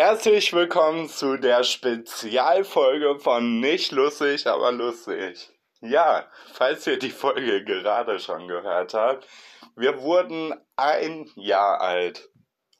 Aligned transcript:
Herzlich 0.00 0.52
willkommen 0.52 1.08
zu 1.08 1.38
der 1.38 1.64
Spezialfolge 1.64 3.18
von 3.18 3.58
Nicht 3.58 3.90
lustig, 3.90 4.46
aber 4.46 4.70
lustig. 4.70 5.50
Ja, 5.80 6.30
falls 6.52 6.86
ihr 6.86 7.00
die 7.00 7.10
Folge 7.10 7.64
gerade 7.64 8.20
schon 8.20 8.46
gehört 8.46 8.94
habt, 8.94 9.26
wir 9.74 10.00
wurden 10.00 10.54
ein 10.76 11.28
Jahr 11.34 11.80
alt. 11.80 12.30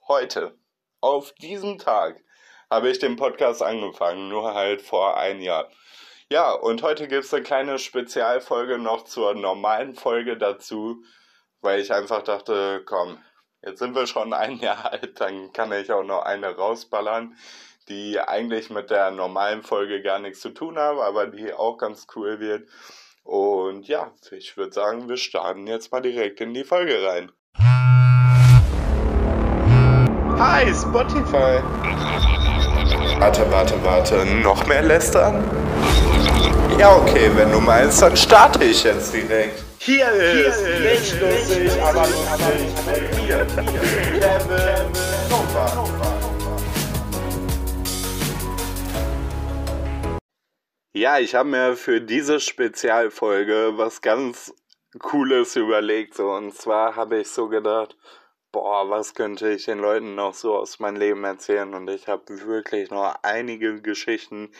Heute, 0.07 0.57
auf 1.01 1.33
diesem 1.33 1.79
Tag, 1.79 2.23
habe 2.71 2.88
ich 2.88 3.01
den 3.01 3.17
Podcast 3.17 3.64
angefangen, 3.64 4.28
nur 4.28 4.54
halt 4.54 4.80
vor 4.80 5.16
ein 5.16 5.40
Jahr. 5.40 5.69
Ja, 6.30 6.53
und 6.53 6.85
heute 6.85 7.08
gibt 7.08 7.24
es 7.24 7.35
eine 7.35 7.42
kleine 7.42 7.80
Spezialfolge 7.80 8.78
noch 8.78 9.03
zur 9.03 9.35
normalen 9.35 9.96
Folge 9.96 10.37
dazu, 10.38 11.03
weil 11.62 11.80
ich 11.80 11.92
einfach 11.92 12.22
dachte, 12.22 12.85
komm, 12.87 13.19
Jetzt 13.65 13.81
sind 13.81 13.95
wir 13.97 14.06
schon 14.06 14.33
ein 14.33 14.56
Jahr 14.61 14.93
alt, 14.93 15.21
dann 15.21 15.53
kann 15.53 15.72
ich 15.72 15.91
auch 15.91 16.05
noch 16.05 16.23
eine 16.23 16.55
rausballern, 16.55 17.37
die 17.88 18.20
eigentlich 18.20 18.70
mit 18.70 18.91
der 18.91 19.10
normalen 19.10 19.62
Folge 19.62 20.01
gar 20.02 20.19
nichts 20.19 20.41
zu 20.41 20.51
tun 20.51 20.78
haben, 20.78 21.01
aber 21.01 21.27
die 21.27 21.52
auch 21.52 21.77
ganz 21.77 22.06
cool 22.15 22.38
wird. 22.38 22.68
Und 23.24 23.88
ja, 23.88 24.12
ich 24.30 24.56
würde 24.56 24.73
sagen, 24.73 25.09
wir 25.09 25.16
starten 25.16 25.66
jetzt 25.66 25.91
mal 25.91 26.01
direkt 26.01 26.41
in 26.41 26.55
die 26.55 26.65
Folge 26.65 27.05
rein. 27.06 27.32
Hi, 30.38 30.73
Spotify. 30.73 31.60
Warte, 33.18 33.51
warte, 33.51 33.84
warte. 33.84 34.24
Noch 34.24 34.66
mehr 34.66 34.82
lästern? 34.82 35.43
Ja, 36.79 36.95
okay, 36.95 37.30
wenn 37.34 37.51
du 37.51 37.60
meinst, 37.60 38.01
dann 38.01 38.16
starte 38.16 38.65
ich 38.65 38.84
jetzt 38.84 39.12
direkt. 39.12 39.67
Hier 39.88 40.12
ist, 40.12 40.62
nicht 40.66 41.19
lustig, 41.19 41.80
aber 41.80 42.02
lustig 42.02 42.69
mit 42.84 43.16
mir, 43.16 43.46
Kevin 44.20 44.92
Nova. 45.30 45.88
Ja, 50.93 51.18
ich 51.18 51.35
habe 51.35 51.49
mir 51.49 51.74
für 51.74 52.02
diese 52.02 52.38
Spezialfolge 52.38 53.79
was 53.79 54.02
ganz 54.02 54.54
Cooles 54.99 55.57
überlegt. 55.57 56.16
So. 56.16 56.32
Und 56.32 56.55
zwar 56.55 56.95
habe 56.95 57.21
ich 57.21 57.29
so 57.29 57.49
gedacht, 57.49 57.96
boah, 58.52 58.90
was 58.90 59.15
könnte 59.15 59.51
ich 59.52 59.65
den 59.65 59.79
Leuten 59.79 60.15
noch 60.15 60.34
so 60.34 60.55
aus 60.55 60.80
meinem 60.80 60.96
Leben 60.99 61.24
erzählen? 61.24 61.73
Und 61.73 61.88
ich 61.88 62.09
habe 62.09 62.24
wirklich 62.46 62.90
noch 62.90 63.15
einige 63.23 63.80
Geschichten, 63.80 64.51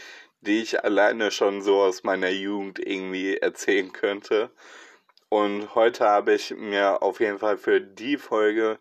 die 0.41 0.63
ich 0.63 0.83
alleine 0.83 1.31
schon 1.31 1.61
so 1.61 1.83
aus 1.83 2.03
meiner 2.03 2.31
Jugend 2.31 2.79
irgendwie 2.79 3.37
erzählen 3.37 3.93
könnte. 3.93 4.51
Und 5.31 5.75
heute 5.75 6.07
habe 6.07 6.35
ich 6.35 6.51
mir 6.53 7.03
auf 7.03 7.21
jeden 7.21 7.39
Fall 7.39 7.59
für 7.59 7.81
die 7.81 8.17
Folge 8.17 8.79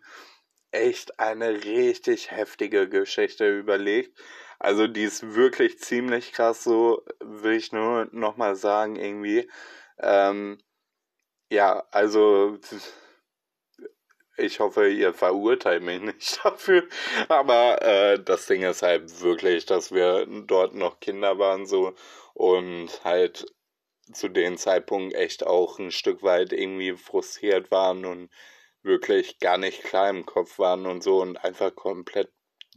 echt 0.70 1.18
eine 1.20 1.64
richtig 1.64 2.30
heftige 2.30 2.88
Geschichte 2.88 3.48
überlegt. 3.58 4.18
Also 4.58 4.86
die 4.86 5.04
ist 5.04 5.34
wirklich 5.34 5.78
ziemlich 5.78 6.32
krass, 6.32 6.64
so 6.64 7.04
will 7.20 7.52
ich 7.52 7.72
nur 7.72 8.08
nochmal 8.12 8.56
sagen 8.56 8.96
irgendwie. 8.96 9.50
Ähm, 9.98 10.58
ja, 11.50 11.84
also 11.90 12.58
ich 14.36 14.60
hoffe, 14.60 14.88
ihr 14.88 15.12
verurteilt 15.14 15.82
mich 15.82 16.00
nicht 16.00 16.40
dafür. 16.44 16.84
Aber 17.28 17.82
äh, 17.82 18.22
das 18.22 18.46
Ding 18.46 18.62
ist 18.62 18.82
halt 18.82 19.20
wirklich, 19.20 19.66
dass 19.66 19.92
wir 19.92 20.26
dort 20.46 20.74
noch 20.74 21.00
Kinder 21.00 21.38
waren 21.38 21.66
so 21.66 21.94
und 22.34 22.88
halt 23.04 23.46
zu 24.12 24.28
dem 24.28 24.56
Zeitpunkt 24.56 25.14
echt 25.14 25.46
auch 25.46 25.78
ein 25.78 25.90
Stück 25.90 26.22
weit 26.22 26.52
irgendwie 26.52 26.96
frustriert 26.96 27.70
waren 27.70 28.04
und 28.04 28.30
wirklich 28.82 29.38
gar 29.38 29.58
nicht 29.58 29.82
klar 29.82 30.08
im 30.10 30.26
Kopf 30.26 30.58
waren 30.58 30.86
und 30.86 31.02
so 31.02 31.20
und 31.20 31.36
einfach 31.44 31.74
komplett 31.74 32.32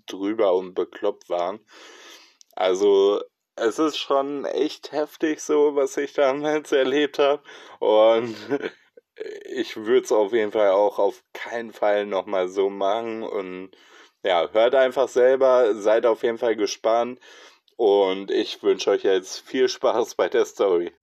drüber 0.07 0.53
und 0.55 0.73
bekloppt 0.73 1.29
waren. 1.29 1.59
Also 2.55 3.21
es 3.55 3.79
ist 3.79 3.97
schon 3.97 4.45
echt 4.45 4.91
heftig 4.91 5.41
so, 5.41 5.75
was 5.75 5.97
ich 5.97 6.13
damals 6.13 6.71
erlebt 6.71 7.19
habe 7.19 7.43
und 7.79 8.35
ich 9.45 9.77
würde 9.77 10.05
es 10.05 10.11
auf 10.11 10.33
jeden 10.33 10.51
Fall 10.51 10.71
auch 10.71 10.99
auf 10.99 11.23
keinen 11.33 11.73
Fall 11.73 12.05
nochmal 12.05 12.47
so 12.49 12.69
machen 12.69 13.23
und 13.23 13.71
ja, 14.23 14.49
hört 14.51 14.75
einfach 14.75 15.07
selber, 15.09 15.73
seid 15.75 16.05
auf 16.05 16.23
jeden 16.23 16.37
Fall 16.37 16.55
gespannt 16.55 17.19
und 17.77 18.31
ich 18.31 18.61
wünsche 18.63 18.91
euch 18.91 19.03
jetzt 19.03 19.39
viel 19.39 19.67
Spaß 19.69 20.15
bei 20.15 20.29
der 20.29 20.45
Story. 20.45 20.93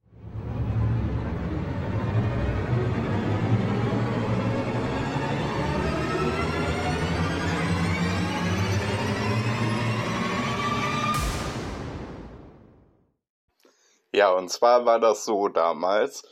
Ja, 14.18 14.32
und 14.32 14.48
zwar 14.48 14.84
war 14.84 14.98
das 14.98 15.24
so 15.24 15.46
damals. 15.46 16.24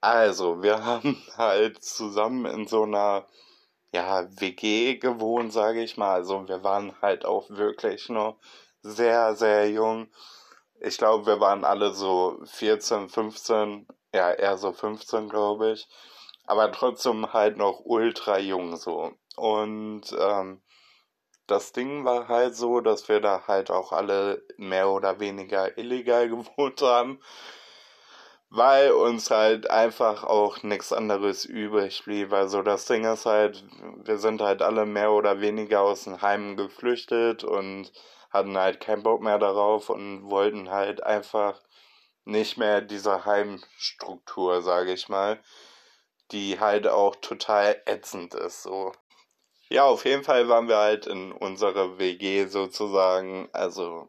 Also, 0.00 0.62
wir 0.62 0.84
haben 0.84 1.20
halt 1.36 1.82
zusammen 1.82 2.46
in 2.46 2.68
so 2.68 2.84
einer 2.84 3.26
ja, 3.92 4.28
WG 4.40 4.98
gewohnt, 4.98 5.52
sage 5.52 5.82
ich 5.82 5.96
mal. 5.96 6.12
Also, 6.12 6.46
wir 6.46 6.62
waren 6.62 6.94
halt 7.02 7.24
auch 7.24 7.50
wirklich 7.50 8.08
noch 8.08 8.38
sehr, 8.82 9.34
sehr 9.34 9.68
jung. 9.68 10.06
Ich 10.80 10.96
glaube, 10.96 11.26
wir 11.26 11.40
waren 11.40 11.64
alle 11.64 11.92
so 11.92 12.38
14, 12.44 13.08
15, 13.08 13.88
ja, 14.14 14.30
eher 14.30 14.56
so 14.56 14.72
15, 14.72 15.28
glaube 15.28 15.72
ich. 15.72 15.88
Aber 16.46 16.70
trotzdem 16.70 17.32
halt 17.32 17.56
noch 17.56 17.80
ultra 17.84 18.38
jung 18.38 18.76
so. 18.76 19.12
Und 19.36 20.04
ähm, 20.20 20.62
das 21.48 21.72
Ding 21.72 22.04
war 22.04 22.28
halt 22.28 22.54
so, 22.54 22.80
dass 22.80 23.08
wir 23.08 23.20
da 23.20 23.42
halt 23.48 23.70
auch 23.70 23.92
alle 23.92 24.42
mehr 24.56 24.88
oder 24.90 25.18
weniger 25.20 25.76
illegal 25.78 26.28
gewohnt 26.30 26.80
haben, 26.82 27.20
weil 28.50 28.92
uns 28.92 29.30
halt 29.30 29.70
einfach 29.70 30.24
auch 30.24 30.62
nichts 30.62 30.92
anderes 30.92 31.44
übrig 31.44 32.04
blieb. 32.04 32.32
Also 32.32 32.62
das 32.62 32.86
Ding 32.86 33.04
ist 33.04 33.26
halt, 33.26 33.64
wir 34.04 34.18
sind 34.18 34.40
halt 34.40 34.62
alle 34.62 34.86
mehr 34.86 35.12
oder 35.12 35.40
weniger 35.40 35.82
aus 35.82 36.04
den 36.04 36.22
Heimen 36.22 36.56
geflüchtet 36.56 37.44
und 37.44 37.92
hatten 38.30 38.56
halt 38.58 38.80
keinen 38.80 39.02
Bock 39.02 39.22
mehr 39.22 39.38
darauf 39.38 39.90
und 39.90 40.30
wollten 40.30 40.70
halt 40.70 41.02
einfach 41.02 41.60
nicht 42.24 42.58
mehr 42.58 42.82
diese 42.82 43.24
Heimstruktur, 43.24 44.62
sage 44.62 44.92
ich 44.92 45.08
mal, 45.08 45.40
die 46.32 46.60
halt 46.60 46.86
auch 46.86 47.16
total 47.16 47.80
ätzend 47.86 48.34
ist 48.34 48.62
so. 48.62 48.92
Ja, 49.70 49.84
auf 49.84 50.04
jeden 50.06 50.24
Fall 50.24 50.48
waren 50.48 50.68
wir 50.68 50.78
halt 50.78 51.06
in 51.06 51.30
unserer 51.32 51.98
WG 51.98 52.46
sozusagen, 52.46 53.48
also 53.52 54.08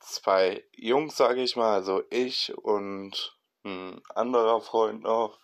zwei 0.00 0.64
Jungs, 0.76 1.16
sage 1.16 1.42
ich 1.42 1.56
mal, 1.56 1.74
also 1.74 2.02
ich 2.10 2.52
und 2.58 3.36
ein 3.64 4.02
anderer 4.14 4.60
Freund 4.60 5.02
noch 5.04 5.38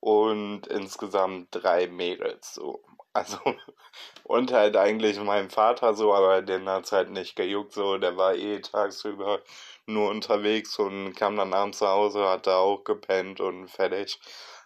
und 0.00 0.66
insgesamt 0.68 1.48
drei 1.50 1.88
Mädels 1.88 2.54
so. 2.54 2.84
Also 3.12 3.38
und 4.24 4.52
halt 4.52 4.76
eigentlich 4.76 5.18
mein 5.20 5.50
Vater 5.50 5.94
so, 5.94 6.14
aber 6.14 6.42
den 6.42 6.68
hat's 6.68 6.92
halt 6.92 7.10
nicht 7.10 7.36
gejuckt 7.36 7.72
so, 7.72 7.98
der 7.98 8.16
war 8.16 8.34
eh 8.36 8.60
tagsüber 8.60 9.42
nur 9.86 10.10
unterwegs 10.10 10.78
und 10.78 11.14
kam 11.14 11.36
dann 11.36 11.54
abends 11.54 11.80
nach 11.80 11.90
Hause, 11.90 12.28
hat 12.28 12.46
da 12.46 12.58
auch 12.58 12.84
gepennt 12.84 13.40
und 13.40 13.68
fertig. 13.68 14.20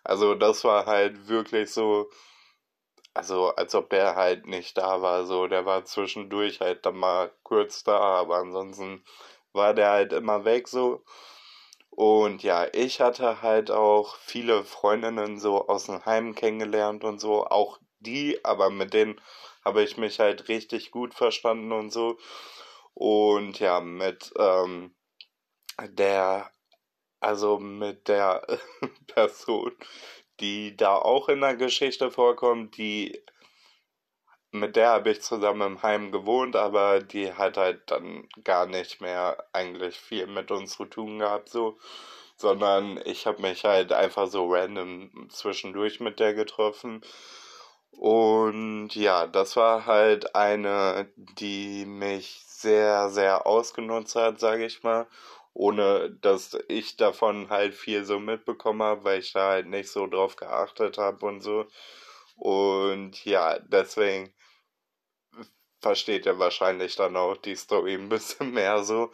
Also 0.04 0.34
das 0.34 0.62
war 0.64 0.86
halt 0.86 1.28
wirklich 1.28 1.72
so 1.72 2.10
also 3.16 3.48
als 3.56 3.74
ob 3.74 3.92
er 3.92 4.14
halt 4.16 4.46
nicht 4.46 4.76
da 4.78 5.00
war, 5.02 5.24
so, 5.26 5.46
der 5.46 5.64
war 5.66 5.84
zwischendurch 5.84 6.60
halt 6.60 6.84
dann 6.86 6.96
mal 6.96 7.32
kurz 7.42 7.82
da, 7.84 7.98
aber 7.98 8.36
ansonsten 8.36 9.04
war 9.52 9.74
der 9.74 9.90
halt 9.90 10.12
immer 10.12 10.44
weg, 10.44 10.68
so. 10.68 11.02
Und 11.90 12.42
ja, 12.42 12.66
ich 12.74 13.00
hatte 13.00 13.40
halt 13.42 13.70
auch 13.70 14.16
viele 14.16 14.64
Freundinnen 14.64 15.40
so 15.40 15.66
aus 15.68 15.86
dem 15.86 16.04
Heim 16.04 16.34
kennengelernt 16.34 17.04
und 17.04 17.20
so, 17.20 17.46
auch 17.46 17.78
die, 18.00 18.44
aber 18.44 18.70
mit 18.70 18.92
denen 18.94 19.20
habe 19.64 19.82
ich 19.82 19.96
mich 19.96 20.20
halt 20.20 20.48
richtig 20.48 20.90
gut 20.90 21.14
verstanden 21.14 21.72
und 21.72 21.90
so. 21.90 22.18
Und 22.94 23.58
ja, 23.60 23.80
mit 23.80 24.32
ähm, 24.38 24.94
der, 25.88 26.50
also 27.20 27.58
mit 27.58 28.08
der 28.08 28.46
Person, 29.08 29.72
die 30.40 30.76
da 30.76 30.96
auch 30.96 31.28
in 31.28 31.40
der 31.40 31.56
Geschichte 31.56 32.10
vorkommt, 32.10 32.76
die 32.76 33.22
mit 34.52 34.76
der 34.76 34.90
habe 34.90 35.10
ich 35.10 35.22
zusammen 35.22 35.74
im 35.74 35.82
Heim 35.82 36.12
gewohnt, 36.12 36.56
aber 36.56 37.00
die 37.00 37.32
hat 37.32 37.56
halt 37.56 37.90
dann 37.90 38.28
gar 38.44 38.66
nicht 38.66 39.00
mehr 39.00 39.44
eigentlich 39.52 39.98
viel 39.98 40.26
mit 40.26 40.50
uns 40.50 40.76
zu 40.76 40.86
tun 40.86 41.18
gehabt, 41.18 41.48
so, 41.48 41.78
sondern 42.36 43.00
ich 43.04 43.26
habe 43.26 43.42
mich 43.42 43.64
halt 43.64 43.92
einfach 43.92 44.28
so 44.28 44.46
random 44.52 45.28
zwischendurch 45.30 46.00
mit 46.00 46.20
der 46.20 46.34
getroffen. 46.34 47.02
Und 47.90 48.90
ja, 48.94 49.26
das 49.26 49.56
war 49.56 49.86
halt 49.86 50.34
eine, 50.34 51.10
die 51.16 51.86
mich 51.86 52.42
sehr, 52.46 53.10
sehr 53.10 53.46
ausgenutzt 53.46 54.16
hat, 54.16 54.40
sage 54.40 54.66
ich 54.66 54.82
mal 54.82 55.06
ohne 55.56 56.10
dass 56.20 56.56
ich 56.68 56.96
davon 56.96 57.48
halt 57.48 57.74
viel 57.74 58.04
so 58.04 58.18
mitbekommen 58.20 58.82
habe, 58.82 59.04
weil 59.04 59.20
ich 59.20 59.32
da 59.32 59.50
halt 59.52 59.66
nicht 59.68 59.90
so 59.90 60.06
drauf 60.06 60.36
geachtet 60.36 60.98
habe 60.98 61.24
und 61.26 61.40
so. 61.40 61.66
Und 62.36 63.24
ja, 63.24 63.58
deswegen 63.60 64.34
versteht 65.80 66.26
ihr 66.26 66.38
wahrscheinlich 66.38 66.96
dann 66.96 67.16
auch 67.16 67.36
die 67.38 67.56
Story 67.56 67.94
ein 67.94 68.08
bisschen 68.10 68.50
mehr 68.52 68.82
so. 68.84 69.10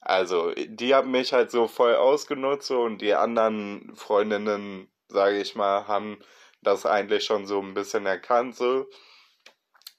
Also, 0.00 0.52
die 0.54 0.94
haben 0.94 1.10
mich 1.10 1.32
halt 1.32 1.50
so 1.50 1.66
voll 1.68 1.96
ausgenutzt 1.96 2.70
und 2.70 2.98
die 3.00 3.14
anderen 3.14 3.94
Freundinnen, 3.96 4.92
sage 5.08 5.40
ich 5.40 5.54
mal, 5.56 5.88
haben 5.88 6.20
das 6.62 6.86
eigentlich 6.86 7.24
schon 7.24 7.46
so 7.46 7.60
ein 7.60 7.74
bisschen 7.74 8.06
erkannt 8.06 8.56
so. 8.56 8.86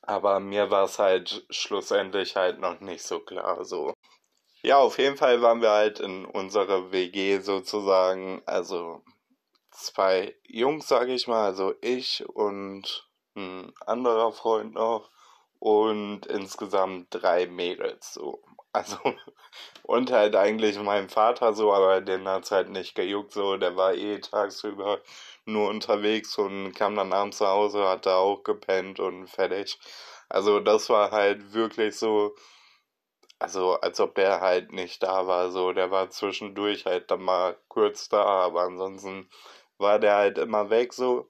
Aber 0.03 0.39
mir 0.39 0.69
war 0.71 0.85
es 0.85 0.99
halt 0.99 1.45
schlussendlich 1.49 2.35
halt 2.35 2.59
noch 2.59 2.79
nicht 2.81 3.03
so 3.03 3.19
klar 3.19 3.65
so. 3.65 3.93
Ja, 4.65 4.79
auf 4.79 4.97
jeden 4.97 5.15
Fall 5.15 5.43
waren 5.43 5.61
wir 5.61 5.69
halt 5.69 5.99
in 5.99 6.25
unserer 6.25 6.91
WG 6.91 7.37
sozusagen, 7.39 8.41
also 8.47 9.03
zwei 9.69 10.35
Jungs, 10.47 10.87
sage 10.87 11.13
ich 11.13 11.27
mal, 11.27 11.45
also 11.45 11.75
ich 11.81 12.25
und 12.27 13.07
ein 13.35 13.71
anderer 13.85 14.31
Freund 14.31 14.73
noch 14.73 15.11
und 15.59 16.25
insgesamt 16.25 17.09
drei 17.11 17.45
Mädels 17.45 18.11
so. 18.15 18.41
Also, 18.73 18.97
und 19.83 20.11
halt 20.11 20.35
eigentlich 20.35 20.79
mein 20.79 21.09
Vater 21.09 21.53
so, 21.53 21.71
aber 21.71 22.01
den 22.01 22.27
hat's 22.27 22.49
halt 22.49 22.69
nicht 22.69 22.95
gejuckt 22.95 23.33
so, 23.33 23.57
der 23.57 23.75
war 23.75 23.93
eh 23.93 24.19
tagsüber 24.19 24.99
nur 25.45 25.69
unterwegs 25.69 26.39
und 26.39 26.73
kam 26.73 26.95
dann 26.95 27.13
abends 27.13 27.37
zu 27.37 27.47
Hause, 27.47 27.87
hat 27.87 28.07
da 28.07 28.17
auch 28.17 28.43
gepennt 28.43 28.99
und 28.99 29.27
fertig. 29.27 29.77
Also 30.27 30.59
das 30.59 30.89
war 30.89 31.11
halt 31.11 31.53
wirklich 31.53 31.95
so, 31.95 32.35
also 33.39 33.73
als 33.81 33.99
ob 33.99 34.15
der 34.15 34.41
halt 34.41 34.71
nicht 34.71 35.03
da 35.03 35.27
war, 35.27 35.51
so, 35.51 35.73
der 35.73 35.91
war 35.91 36.09
zwischendurch 36.09 36.85
halt 36.85 37.11
dann 37.11 37.21
mal 37.21 37.57
kurz 37.67 38.09
da, 38.09 38.23
aber 38.23 38.61
ansonsten 38.63 39.29
war 39.77 39.99
der 39.99 40.15
halt 40.15 40.37
immer 40.37 40.69
weg 40.69 40.93
so. 40.93 41.29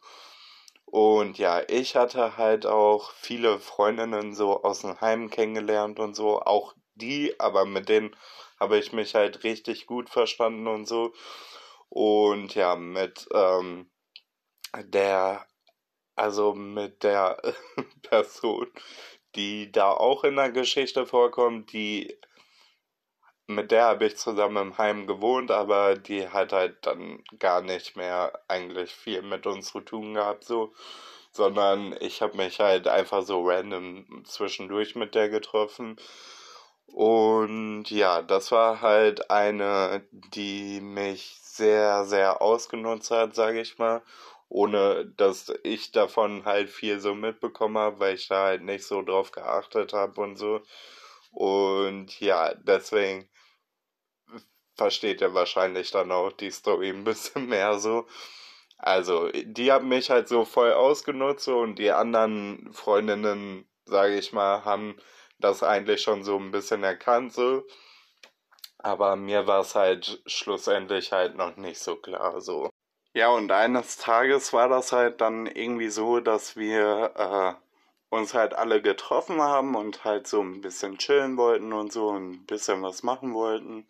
Und 0.86 1.38
ja, 1.38 1.62
ich 1.68 1.96
hatte 1.96 2.38
halt 2.38 2.66
auch 2.66 3.12
viele 3.12 3.60
Freundinnen 3.60 4.34
so 4.36 4.64
aus 4.64 4.82
dem 4.82 5.00
Heim 5.02 5.30
kennengelernt 5.30 6.00
und 6.00 6.16
so, 6.16 6.42
auch 6.42 6.74
die, 6.96 7.40
aber 7.40 7.66
mit 7.66 7.90
denen 7.90 8.16
habe 8.60 8.78
ich 8.78 8.94
mich 8.94 9.16
halt 9.16 9.44
richtig 9.44 9.86
gut 9.88 10.10
verstanden 10.10 10.68
und 10.68 10.88
so. 10.88 11.14
Und 11.90 12.56
ja, 12.56 12.76
mit 12.76 13.28
ähm, 13.34 13.90
der, 14.78 15.46
also 16.16 16.54
mit 16.54 17.04
der 17.04 17.42
Person, 18.04 18.68
die 19.36 19.72
da 19.72 19.92
auch 19.92 20.24
in 20.24 20.36
der 20.36 20.52
Geschichte 20.52 21.06
vorkommt, 21.06 21.74
die 21.74 22.18
mit 23.48 23.72
der 23.72 23.86
habe 23.86 24.06
ich 24.06 24.18
zusammen 24.18 24.58
im 24.58 24.78
Heim 24.78 25.08
gewohnt, 25.08 25.52
aber 25.52 25.96
die 25.96 26.30
hat 26.30 26.52
halt 26.52 26.78
dann 26.86 27.24
gar 27.40 27.62
nicht 27.62 27.96
mehr 27.96 28.40
eigentlich 28.48 28.94
viel 28.94 29.22
mit 29.22 29.46
uns 29.46 29.72
zu 29.72 29.82
tun 29.82 30.16
gehabt, 30.16 30.46
so. 30.46 30.74
Sondern 31.32 31.96
ich 32.00 32.22
habe 32.22 32.38
mich 32.38 32.60
halt 32.60 32.88
einfach 32.88 33.24
so 33.24 33.44
random 33.46 34.24
zwischendurch 34.26 34.96
mit 34.96 35.16
der 35.16 35.30
getroffen. 35.30 35.98
Und 36.88 37.90
ja, 37.92 38.22
das 38.22 38.52
war 38.52 38.82
halt 38.82 39.30
eine, 39.30 40.08
die 40.12 40.80
mich 40.82 41.38
sehr, 41.42 42.06
sehr 42.06 42.42
ausgenutzt 42.42 43.12
hat, 43.12 43.36
sage 43.36 43.62
ich 43.62 43.78
mal. 43.78 44.02
Ohne 44.56 45.06
dass 45.18 45.54
ich 45.64 45.92
davon 45.92 46.46
halt 46.46 46.70
viel 46.70 47.00
so 47.02 47.14
mitbekommen 47.14 47.78
habe, 47.78 48.00
weil 48.00 48.16
ich 48.16 48.30
da 48.30 48.46
halt 48.46 48.64
nicht 48.64 48.86
so 48.86 49.02
drauf 49.02 49.32
geachtet 49.32 49.92
habe 49.94 50.22
und 50.22 50.38
so. 50.38 50.62
Und 51.32 52.20
ja, 52.22 52.54
deswegen 52.56 53.30
versteht 54.76 55.20
ihr 55.22 55.34
wahrscheinlich 55.34 55.92
dann 55.92 56.12
auch 56.12 56.32
die 56.32 56.52
Story 56.52 56.90
ein 56.90 57.04
bisschen 57.04 57.48
mehr 57.50 57.80
so. 57.80 58.06
Also, 58.78 59.30
die 59.34 59.72
haben 59.72 59.90
mich 59.90 60.10
halt 60.10 60.28
so 60.30 60.46
voll 60.46 60.74
ausgenutzt 60.74 61.48
und 61.50 61.78
die 61.80 61.92
anderen 61.92 62.72
Freundinnen, 62.74 63.68
sage 63.86 64.18
ich 64.18 64.34
mal, 64.34 64.66
haben 64.66 64.98
das 65.40 65.64
eigentlich 65.64 66.02
schon 66.02 66.24
so 66.24 66.38
ein 66.38 66.52
bisschen 66.52 66.84
erkannt 66.84 67.34
so. 67.34 67.64
Aber 68.78 69.18
mir 69.18 69.48
war 69.48 69.60
es 69.60 69.76
halt 69.76 70.22
schlussendlich 70.28 71.12
halt 71.12 71.36
noch 71.36 71.58
nicht 71.58 71.80
so 71.80 71.98
klar 71.98 72.40
so. 72.40 72.70
Ja, 73.16 73.30
und 73.30 73.50
eines 73.54 73.96
Tages 73.96 74.52
war 74.52 74.68
das 74.68 74.92
halt 74.92 75.22
dann 75.22 75.48
irgendwie 75.48 75.88
so, 75.88 76.20
dass 76.20 76.58
wir 76.58 77.14
äh, 77.16 77.54
uns 78.14 78.34
halt 78.34 78.54
alle 78.54 78.82
getroffen 78.82 79.42
haben 79.42 79.76
und 79.76 80.04
halt 80.04 80.28
so 80.28 80.42
ein 80.42 80.60
bisschen 80.60 80.98
chillen 80.98 81.38
wollten 81.38 81.72
und 81.72 81.94
so 81.94 82.12
ein 82.12 82.46
bisschen 82.46 82.84
was 82.84 83.04
machen 83.04 83.34
wollten. 83.34 83.88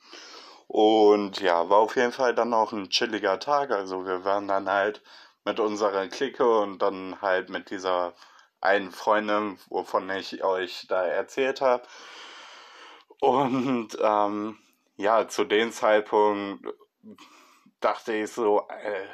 Und 0.68 1.42
ja, 1.42 1.70
war 1.70 1.80
auf 1.80 1.96
jeden 1.96 2.12
Fall 2.12 2.36
dann 2.36 2.54
auch 2.54 2.72
ein 2.72 2.90
chilliger 2.92 3.40
Tag. 3.40 3.72
Also 3.72 4.06
wir 4.06 4.26
waren 4.26 4.48
dann 4.48 4.70
halt 4.70 5.02
mit 5.44 5.60
unserer 5.60 6.08
Clique 6.08 6.46
und 6.62 6.80
dann 6.84 7.20
halt 7.22 7.50
mit 7.50 7.72
dieser 7.72 8.14
einen 8.62 8.92
Freundin, 8.92 9.58
wovon 9.70 10.08
ich 10.12 10.44
euch 10.44 10.86
da 10.88 11.04
erzählt 11.04 11.62
habe. 11.62 11.84
Und 13.22 13.98
ähm, 14.00 14.60
ja, 14.98 15.28
zu 15.28 15.46
dem 15.46 15.72
Zeitpunkt 15.72 16.68
dachte 17.86 18.16
ich 18.16 18.32
so, 18.32 18.68
äh, 18.70 19.06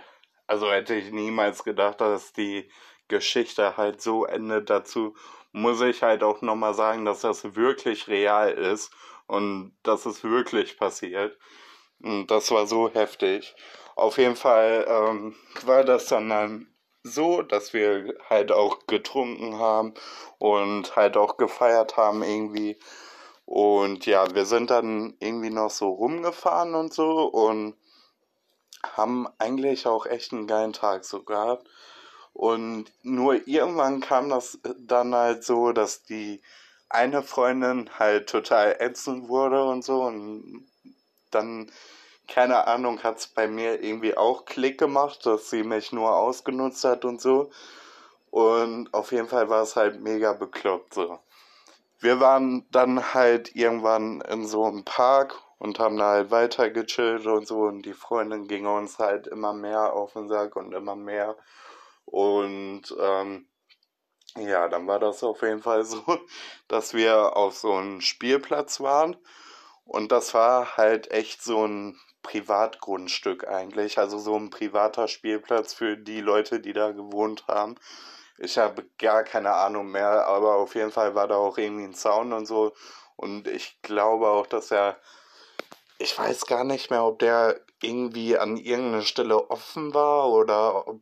also 0.48 0.72
hätte 0.72 0.96
ich 0.96 1.12
niemals 1.12 1.64
gedacht, 1.64 2.00
dass 2.00 2.32
die 2.32 2.72
Geschichte 3.10 3.76
halt 3.76 4.02
so 4.02 4.26
endet. 4.26 4.70
Dazu 4.70 5.16
muss 5.52 5.82
ich 5.82 6.02
halt 6.04 6.24
auch 6.24 6.42
nochmal 6.42 6.74
sagen, 6.74 7.04
dass 7.04 7.22
das 7.22 7.56
wirklich 7.56 8.08
real 8.08 8.52
ist 8.52 8.92
und 9.28 9.76
dass 9.84 10.06
es 10.06 10.24
wirklich 10.24 10.78
passiert. 10.78 11.38
Und 12.02 12.28
das 12.28 12.50
war 12.52 12.66
so 12.66 12.90
heftig. 12.90 13.54
Auf 13.96 14.18
jeden 14.18 14.38
Fall 14.38 14.86
ähm, 14.88 15.36
war 15.66 15.84
das 15.84 16.08
dann, 16.08 16.30
dann 16.30 16.68
so, 17.04 17.42
dass 17.42 17.74
wir 17.74 18.14
halt 18.30 18.54
auch 18.54 18.88
getrunken 18.88 19.60
haben 19.60 19.94
und 20.40 20.96
halt 20.96 21.18
auch 21.18 21.36
gefeiert 21.36 21.98
haben 21.98 22.24
irgendwie. 22.24 22.80
Und 23.46 24.06
ja, 24.06 24.34
wir 24.34 24.46
sind 24.46 24.70
dann 24.70 25.18
irgendwie 25.20 25.50
noch 25.50 25.72
so 25.72 25.90
rumgefahren 25.90 26.74
und 26.74 26.94
so 26.94 27.26
und 27.26 27.76
haben 28.84 29.28
eigentlich 29.38 29.88
auch 29.88 30.06
echt 30.06 30.34
einen 30.34 30.48
geilen 30.48 30.74
Tag 30.74 31.06
so 31.06 31.24
gehabt. 31.24 31.68
Und 32.34 32.86
nur 33.04 33.48
irgendwann 33.48 34.00
kam 34.00 34.30
das 34.30 34.60
dann 34.78 35.14
halt 35.14 35.44
so, 35.44 35.72
dass 35.72 36.04
die 36.04 36.42
eine 36.90 37.24
Freundin 37.24 37.90
halt 38.00 38.30
total 38.30 38.76
ätzend 38.80 39.30
wurde 39.30 39.64
und 39.64 39.84
so 39.84 40.04
und 40.04 40.68
dann, 41.32 41.72
keine 42.28 42.68
Ahnung, 42.68 43.04
hat 43.04 43.20
es 43.20 43.28
bei 43.28 43.48
mir 43.48 43.82
irgendwie 43.82 44.18
auch 44.18 44.46
Klick 44.46 44.78
gemacht, 44.78 45.26
dass 45.26 45.50
sie 45.50 45.64
mich 45.64 45.92
nur 45.92 46.16
ausgenutzt 46.16 46.84
hat 46.84 47.06
und 47.06 47.22
so. 47.22 47.50
Und 48.30 48.94
auf 48.94 49.12
jeden 49.12 49.28
Fall 49.28 49.50
war 49.50 49.64
es 49.64 49.76
halt 49.76 50.02
mega 50.02 50.34
bekloppt 50.34 50.94
so. 50.94 51.20
Wir 52.00 52.20
waren 52.20 52.66
dann 52.72 53.14
halt 53.14 53.56
irgendwann 53.56 54.22
in 54.22 54.48
so 54.48 54.66
einem 54.66 54.84
Park 54.84 55.40
und 55.62 55.78
haben 55.78 55.96
da 55.96 56.10
halt 56.14 56.32
weiter 56.32 56.72
gechillt 56.72 57.28
und 57.28 57.48
so 57.48 57.66
und 57.66 57.84
die 57.84 57.94
Freundin 57.94 58.48
ging 58.48 58.66
uns 58.66 58.98
halt 58.98 59.28
immer 59.28 59.54
mehr 59.54 59.94
auf 59.94 60.14
den 60.14 60.28
Sack 60.28 60.56
und 60.56 60.74
immer 60.74 60.96
mehr. 60.96 61.38
Und 62.06 62.84
ähm, 63.00 63.46
ja, 64.36 64.68
dann 64.70 64.88
war 64.88 64.98
das 64.98 65.24
auf 65.24 65.44
jeden 65.44 65.62
Fall 65.62 65.84
so, 65.86 66.04
dass 66.68 66.96
wir 66.96 67.38
auf 67.38 67.56
so 67.60 67.74
einem 67.74 68.02
Spielplatz 68.02 68.80
waren. 68.80 69.16
Und 69.86 70.12
das 70.12 70.34
war 70.34 70.78
halt 70.78 71.12
echt 71.12 71.44
so 71.44 71.68
ein 71.68 71.96
Privatgrundstück 72.24 73.48
eigentlich. 73.48 74.00
Also 74.00 74.18
so 74.18 74.36
ein 74.36 74.50
privater 74.50 75.08
Spielplatz 75.08 75.76
für 75.76 75.96
die 75.96 76.22
Leute, 76.22 76.60
die 76.60 76.74
da 76.74 76.92
gewohnt 76.92 77.46
haben. 77.48 77.76
Ich 78.40 78.58
habe 78.58 78.84
gar 78.98 79.24
keine 79.24 79.54
Ahnung 79.54 79.92
mehr, 79.92 80.26
aber 80.26 80.56
auf 80.56 80.74
jeden 80.74 80.92
Fall 80.92 81.14
war 81.14 81.28
da 81.28 81.36
auch 81.36 81.60
irgendwie 81.60 81.86
ein 81.86 81.94
Zaun 81.94 82.34
und 82.34 82.48
so. 82.48 82.74
Und 83.16 83.48
ich 83.48 83.80
glaube 83.84 84.28
auch, 84.28 84.48
dass 84.48 84.72
er. 84.72 84.98
Ich 86.02 86.18
weiß 86.18 86.48
gar 86.48 86.64
nicht 86.64 86.90
mehr, 86.90 87.06
ob 87.06 87.20
der 87.20 87.62
irgendwie 87.82 88.36
an 88.36 88.58
irgendeiner 88.58 89.04
Stelle 89.04 89.52
offen 89.52 89.94
war 89.94 90.30
oder 90.30 90.88
ob 90.88 91.02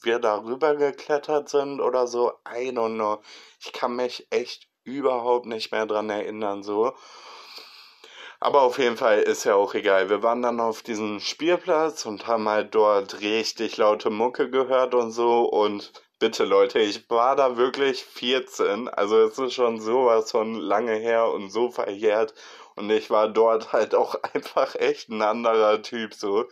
wir 0.00 0.18
darüber 0.18 0.74
geklettert 0.74 1.50
sind 1.50 1.80
oder 1.80 2.06
so. 2.06 2.32
I 2.48 2.70
don't 2.70 2.94
know. 2.94 3.20
Ich 3.60 3.72
kann 3.72 3.94
mich 3.94 4.26
echt 4.30 4.66
überhaupt 4.84 5.44
nicht 5.44 5.70
mehr 5.70 5.84
dran 5.84 6.08
erinnern, 6.08 6.62
so. 6.62 6.94
Aber 8.40 8.62
auf 8.62 8.78
jeden 8.78 8.96
Fall 8.96 9.18
ist 9.20 9.44
ja 9.44 9.54
auch 9.54 9.74
egal. 9.74 10.08
Wir 10.08 10.22
waren 10.22 10.40
dann 10.42 10.60
auf 10.60 10.82
diesem 10.82 11.20
Spielplatz 11.20 12.06
und 12.06 12.26
haben 12.26 12.48
halt 12.48 12.74
dort 12.74 13.20
richtig 13.20 13.76
laute 13.76 14.08
Mucke 14.10 14.48
gehört 14.48 14.94
und 14.94 15.10
so. 15.10 15.42
Und 15.42 15.92
bitte 16.18 16.44
Leute, 16.44 16.78
ich 16.78 17.10
war 17.10 17.36
da 17.36 17.56
wirklich 17.56 18.04
14. 18.04 18.88
Also 18.88 19.18
es 19.18 19.38
ist 19.38 19.54
schon 19.54 19.80
sowas 19.80 20.30
von 20.30 20.54
lange 20.54 20.94
her 20.94 21.30
und 21.32 21.50
so 21.50 21.70
verjährt. 21.70 22.32
Und 22.78 22.90
ich 22.90 23.10
war 23.10 23.28
dort 23.28 23.72
halt 23.72 23.94
auch 23.94 24.14
einfach 24.34 24.74
echt 24.76 25.08
ein 25.08 25.22
anderer 25.22 25.82
Typ 25.82 26.14
so. 26.14 26.46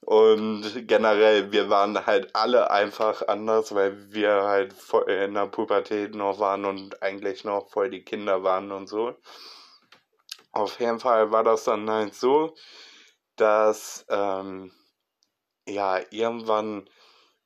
Und 0.00 0.88
generell, 0.88 1.52
wir 1.52 1.68
waren 1.68 2.06
halt 2.06 2.34
alle 2.34 2.70
einfach 2.70 3.28
anders, 3.28 3.74
weil 3.74 4.12
wir 4.12 4.42
halt 4.44 4.74
in 5.06 5.34
der 5.34 5.46
Pubertät 5.46 6.14
noch 6.14 6.38
waren 6.38 6.64
und 6.64 7.02
eigentlich 7.02 7.44
noch 7.44 7.68
voll 7.68 7.90
die 7.90 8.02
Kinder 8.02 8.42
waren 8.42 8.72
und 8.72 8.88
so. 8.88 9.14
Auf 10.52 10.80
jeden 10.80 11.00
Fall 11.00 11.30
war 11.30 11.44
das 11.44 11.64
dann 11.64 11.88
halt 11.90 12.14
so, 12.14 12.54
dass 13.36 14.06
ähm, 14.08 14.72
ja 15.68 16.00
irgendwann 16.10 16.88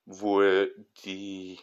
wohl 0.06 0.74
die 1.04 1.58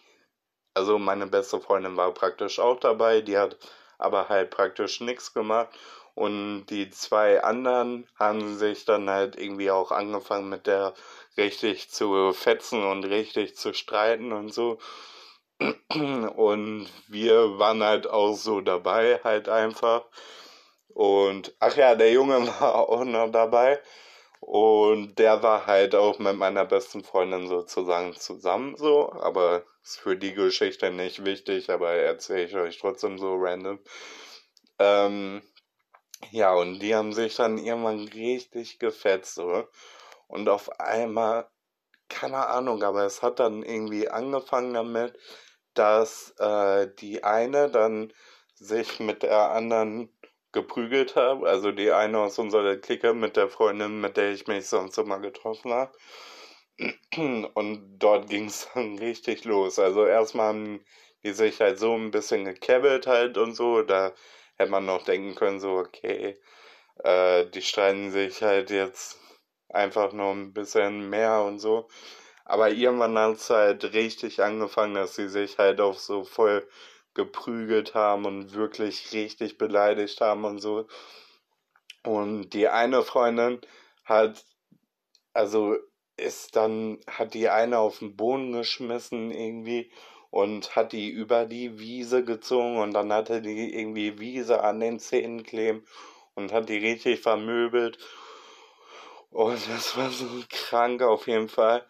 also 0.74 0.98
meine 1.00 1.28
beste 1.28 1.60
Freundin 1.60 1.98
war 1.98 2.14
praktisch 2.14 2.60
auch 2.60 2.80
dabei, 2.80 3.22
die 3.22 3.38
hat 3.38 3.58
aber 3.98 4.30
halt 4.30 4.50
praktisch 4.50 5.02
nichts 5.02 5.34
gemacht. 5.34 5.70
Und 6.16 6.66
die 6.68 6.90
zwei 6.90 7.44
anderen 7.44 8.08
haben 8.20 8.58
sich 8.58 8.86
dann 8.86 9.10
halt 9.10 9.36
irgendwie 9.38 9.72
auch 9.72 9.92
angefangen 9.92 10.50
mit 10.50 10.68
der 10.68 10.94
richtig 11.38 11.90
zu 11.90 12.34
fetzen 12.34 12.84
und 12.84 13.06
richtig 13.06 13.56
zu 13.56 13.74
streiten 13.74 14.32
und 14.34 14.54
so. 14.54 14.78
Und 16.36 16.90
wir 17.08 17.60
waren 17.60 17.84
halt 17.84 18.08
auch 18.08 18.34
so 18.34 18.62
dabei, 18.62 19.20
halt 19.24 19.48
einfach. 19.48 20.06
Und 20.90 21.54
ach 21.60 21.76
ja, 21.78 21.96
der 21.96 22.12
Junge 22.12 22.48
war 22.60 22.76
auch 22.76 23.04
noch 23.04 23.32
dabei. 23.32 23.80
Und 24.40 25.20
der 25.20 25.44
war 25.44 25.68
halt 25.68 25.94
auch 25.96 26.18
mit 26.20 26.36
meiner 26.36 26.66
besten 26.66 27.04
Freundin 27.04 27.48
sozusagen 27.48 28.16
zusammen 28.16 28.76
so. 28.76 29.12
Aber 29.14 29.64
ist 29.84 30.00
für 30.00 30.18
die 30.18 30.34
Geschichte 30.34 30.92
nicht 30.92 31.24
wichtig, 31.26 31.70
aber 31.70 31.92
erzähle 31.94 32.46
ich 32.46 32.56
euch 32.56 32.78
trotzdem 32.80 33.18
so 33.18 33.36
random. 33.36 33.80
Ähm, 34.80 35.42
ja, 36.30 36.54
und 36.54 36.80
die 36.80 36.96
haben 36.96 37.14
sich 37.14 37.36
dann 37.36 37.58
irgendwann 37.58 38.08
richtig 38.10 38.80
gefetzt 38.80 39.36
so. 39.36 39.68
Und 40.28 40.48
auf 40.50 40.80
einmal, 40.80 41.50
keine 42.10 42.48
Ahnung, 42.48 42.84
aber 42.84 43.06
es 43.06 43.22
hat 43.22 43.40
dann 43.40 43.64
irgendwie 43.64 44.10
angefangen 44.10 44.74
damit, 44.74 45.18
dass 45.74 46.34
äh, 46.40 46.88
die 47.00 47.24
eine 47.24 47.70
dann 47.70 48.14
sich 48.56 49.00
mit 49.00 49.24
der 49.24 49.52
anderen 49.52 50.10
geprügelt 50.52 51.16
habe. 51.16 51.48
Also 51.48 51.72
die 51.72 51.92
eine 51.92 52.20
aus 52.20 52.40
unserer 52.40 52.78
Clique 52.78 53.14
mit 53.14 53.38
der 53.38 53.50
Freundin, 53.50 54.02
mit 54.02 54.18
der 54.18 54.32
ich 54.32 54.48
mich 54.48 54.68
sonst 54.68 54.98
immer 54.98 55.20
getroffen 55.20 55.74
habe. 55.74 55.94
Und 57.54 58.00
dort 58.00 58.30
ging 58.30 58.46
es 58.46 58.70
dann 58.74 58.98
richtig 59.00 59.46
los. 59.46 59.80
Also 59.80 60.06
erstmal 60.06 60.50
haben 60.50 60.86
die 61.24 61.34
sich 61.34 61.60
halt 61.62 61.80
so 61.80 61.96
ein 61.96 62.12
bisschen 62.12 62.46
gekebbelt 62.46 63.08
halt 63.08 63.38
und 63.38 63.54
so. 63.54 63.82
Da 63.84 64.14
hätte 64.62 64.72
man 64.72 64.86
noch 64.86 65.04
denken 65.04 65.36
können, 65.36 65.60
so, 65.60 65.78
okay, 65.78 66.40
äh, 67.04 67.46
die 67.48 67.62
streiten 67.62 68.12
sich 68.12 68.42
halt 68.42 68.70
jetzt 68.70 69.20
einfach 69.70 70.14
nur 70.14 70.32
ein 70.32 70.54
bisschen 70.54 71.10
mehr 71.10 71.42
und 71.42 71.60
so. 71.60 71.90
Aber 72.46 72.70
irgendwann 72.70 73.18
hat 73.18 73.38
es 73.38 73.50
halt 73.50 73.94
richtig 73.94 74.42
angefangen, 74.42 74.96
dass 74.96 75.16
sie 75.16 75.30
sich 75.30 75.58
halt 75.58 75.80
auch 75.82 75.98
so 75.98 76.24
voll 76.24 76.68
geprügelt 77.14 77.94
haben 77.94 78.26
und 78.26 78.54
wirklich 78.54 79.12
richtig 79.14 79.58
beleidigt 79.58 80.22
haben 80.22 80.46
und 80.46 80.60
so. 80.60 80.88
Und 82.04 82.52
die 82.52 82.68
eine 82.68 83.04
Freundin 83.04 83.62
hat, 84.06 84.44
also 85.34 85.78
ist 86.18 86.56
dann, 86.56 87.00
hat 87.08 87.34
die 87.34 87.50
eine 87.50 87.80
auf 87.80 88.00
den 88.00 88.16
Boden 88.16 88.52
geschmissen 88.52 89.32
irgendwie 89.32 89.92
und 90.32 90.76
hat 90.76 90.94
die 90.94 91.10
über 91.10 91.46
die 91.46 91.78
Wiese 91.78 92.24
gezogen 92.24 92.80
und 92.80 92.94
dann 92.94 93.14
hatte 93.14 93.42
die 93.42 93.76
irgendwie 93.76 94.18
Wiese 94.20 94.64
an 94.64 94.80
den 94.80 95.00
Zähnen 95.00 95.44
kleben 95.44 95.86
und 96.34 96.52
hat 96.54 96.70
die 96.70 96.78
richtig 96.78 97.20
vermöbelt. 97.22 98.00
Und 99.30 99.60
das 99.70 99.96
war 99.98 100.10
so 100.10 100.26
krank 100.50 101.02
auf 101.04 101.28
jeden 101.28 101.50
Fall. 101.50 101.86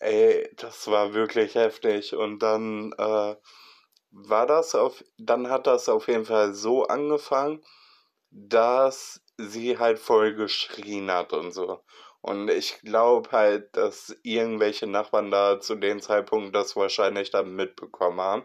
Ey, 0.00 0.50
das 0.56 0.88
war 0.88 1.14
wirklich 1.14 1.54
heftig. 1.54 2.14
Und 2.14 2.40
dann 2.40 2.92
äh, 2.98 3.36
war 4.10 4.46
das 4.46 4.74
auf, 4.74 5.04
dann 5.18 5.48
hat 5.48 5.66
das 5.66 5.88
auf 5.88 6.08
jeden 6.08 6.24
Fall 6.24 6.54
so 6.54 6.84
angefangen, 6.86 7.64
dass 8.30 9.22
sie 9.36 9.78
halt 9.78 9.98
voll 9.98 10.34
geschrien 10.34 11.10
hat 11.10 11.32
und 11.32 11.52
so. 11.52 11.80
Und 12.28 12.50
ich 12.50 12.80
glaube 12.82 13.32
halt, 13.32 13.74
dass 13.74 14.14
irgendwelche 14.22 14.86
Nachbarn 14.86 15.30
da 15.30 15.60
zu 15.60 15.76
dem 15.76 16.02
Zeitpunkt 16.02 16.54
das 16.54 16.76
wahrscheinlich 16.76 17.30
dann 17.30 17.56
mitbekommen 17.56 18.20
haben. 18.20 18.44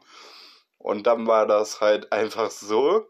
Und 0.78 1.06
dann 1.06 1.28
war 1.28 1.46
das 1.48 1.82
halt 1.82 2.13
einfach 2.13 2.50
so, 2.50 3.10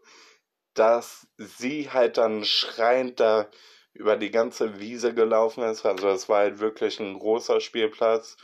dass 0.74 1.28
sie 1.38 1.92
halt 1.92 2.18
dann 2.18 2.44
schreiend 2.44 3.20
da 3.20 3.48
über 3.92 4.16
die 4.16 4.32
ganze 4.32 4.80
Wiese 4.80 5.14
gelaufen 5.14 5.62
ist. 5.62 5.86
Also 5.86 6.08
es 6.08 6.28
war 6.28 6.38
halt 6.38 6.58
wirklich 6.58 6.98
ein 6.98 7.20
großer 7.20 7.60
Spielplatz. 7.60 8.36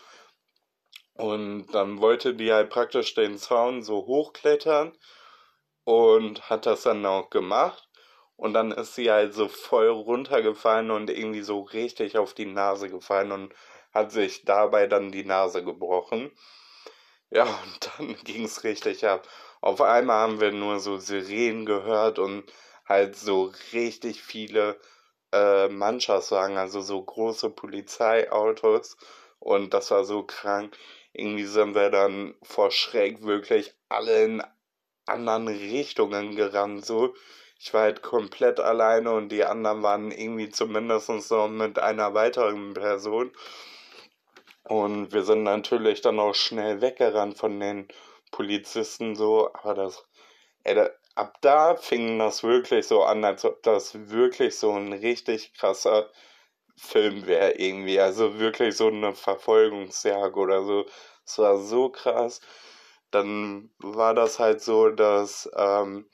Und 1.14 1.66
dann 1.72 2.00
wollte 2.00 2.34
die 2.36 2.52
halt 2.52 2.70
praktisch 2.70 3.12
den 3.14 3.38
Zaun 3.38 3.82
so 3.82 4.06
hochklettern 4.06 4.96
und 5.82 6.48
hat 6.48 6.66
das 6.66 6.82
dann 6.82 7.04
auch 7.06 7.28
gemacht. 7.28 7.89
Und 8.40 8.54
dann 8.54 8.72
ist 8.72 8.94
sie 8.94 9.10
halt 9.10 9.34
so 9.34 9.48
voll 9.48 9.88
runtergefallen 9.88 10.90
und 10.90 11.10
irgendwie 11.10 11.42
so 11.42 11.60
richtig 11.60 12.16
auf 12.16 12.32
die 12.32 12.46
Nase 12.46 12.88
gefallen 12.88 13.32
und 13.32 13.54
hat 13.92 14.12
sich 14.12 14.46
dabei 14.46 14.86
dann 14.86 15.12
die 15.12 15.26
Nase 15.26 15.62
gebrochen. 15.62 16.30
Ja, 17.28 17.44
und 17.44 17.90
dann 17.98 18.16
ging 18.24 18.44
es 18.44 18.64
richtig 18.64 19.06
ab. 19.06 19.28
Auf 19.60 19.82
einmal 19.82 20.20
haben 20.22 20.40
wir 20.40 20.52
nur 20.52 20.80
so 20.80 20.96
Sirenen 20.96 21.66
gehört 21.66 22.18
und 22.18 22.50
halt 22.86 23.14
so 23.14 23.52
richtig 23.74 24.22
viele 24.22 24.80
äh, 25.32 25.68
Mannschaftswagen, 25.68 26.56
also 26.56 26.80
so 26.80 27.02
große 27.02 27.50
Polizeiautos. 27.50 28.96
Und 29.38 29.74
das 29.74 29.90
war 29.90 30.04
so 30.06 30.22
krank. 30.22 30.78
Irgendwie 31.12 31.44
sind 31.44 31.74
wir 31.74 31.90
dann 31.90 32.34
vor 32.42 32.70
Schreck 32.70 33.22
wirklich 33.22 33.74
alle 33.90 34.24
in 34.24 34.42
anderen 35.04 35.48
Richtungen 35.48 36.36
gerannt, 36.36 36.86
so. 36.86 37.14
Ich 37.62 37.74
war 37.74 37.82
halt 37.82 38.02
komplett 38.02 38.58
alleine 38.58 39.12
und 39.12 39.28
die 39.28 39.44
anderen 39.44 39.82
waren 39.82 40.10
irgendwie 40.12 40.48
zumindest 40.48 41.10
noch 41.30 41.48
mit 41.48 41.78
einer 41.78 42.14
weiteren 42.14 42.72
Person. 42.72 43.32
Und 44.64 45.12
wir 45.12 45.24
sind 45.24 45.42
natürlich 45.42 46.00
dann 46.00 46.18
auch 46.20 46.34
schnell 46.34 46.80
weggerannt 46.80 47.36
von 47.36 47.60
den 47.60 47.88
Polizisten 48.30 49.14
so, 49.14 49.52
aber 49.52 49.74
das, 49.74 50.06
ey, 50.64 50.88
ab 51.14 51.36
da 51.42 51.76
fing 51.76 52.18
das 52.18 52.42
wirklich 52.42 52.86
so 52.86 53.02
an, 53.02 53.24
als 53.24 53.44
ob 53.44 53.62
das 53.62 54.08
wirklich 54.08 54.58
so 54.58 54.72
ein 54.72 54.94
richtig 54.94 55.52
krasser 55.52 56.08
Film 56.78 57.26
wäre 57.26 57.52
irgendwie. 57.58 58.00
Also 58.00 58.38
wirklich 58.38 58.74
so 58.76 58.88
eine 58.88 59.14
Verfolgungsjagd 59.14 60.36
oder 60.36 60.64
so. 60.64 60.86
Es 61.26 61.38
war 61.38 61.58
so 61.58 61.90
krass. 61.90 62.40
Dann 63.10 63.70
war 63.78 64.14
das 64.14 64.38
halt 64.38 64.62
so, 64.62 64.88
dass 64.90 65.50
ähm, 65.56 66.08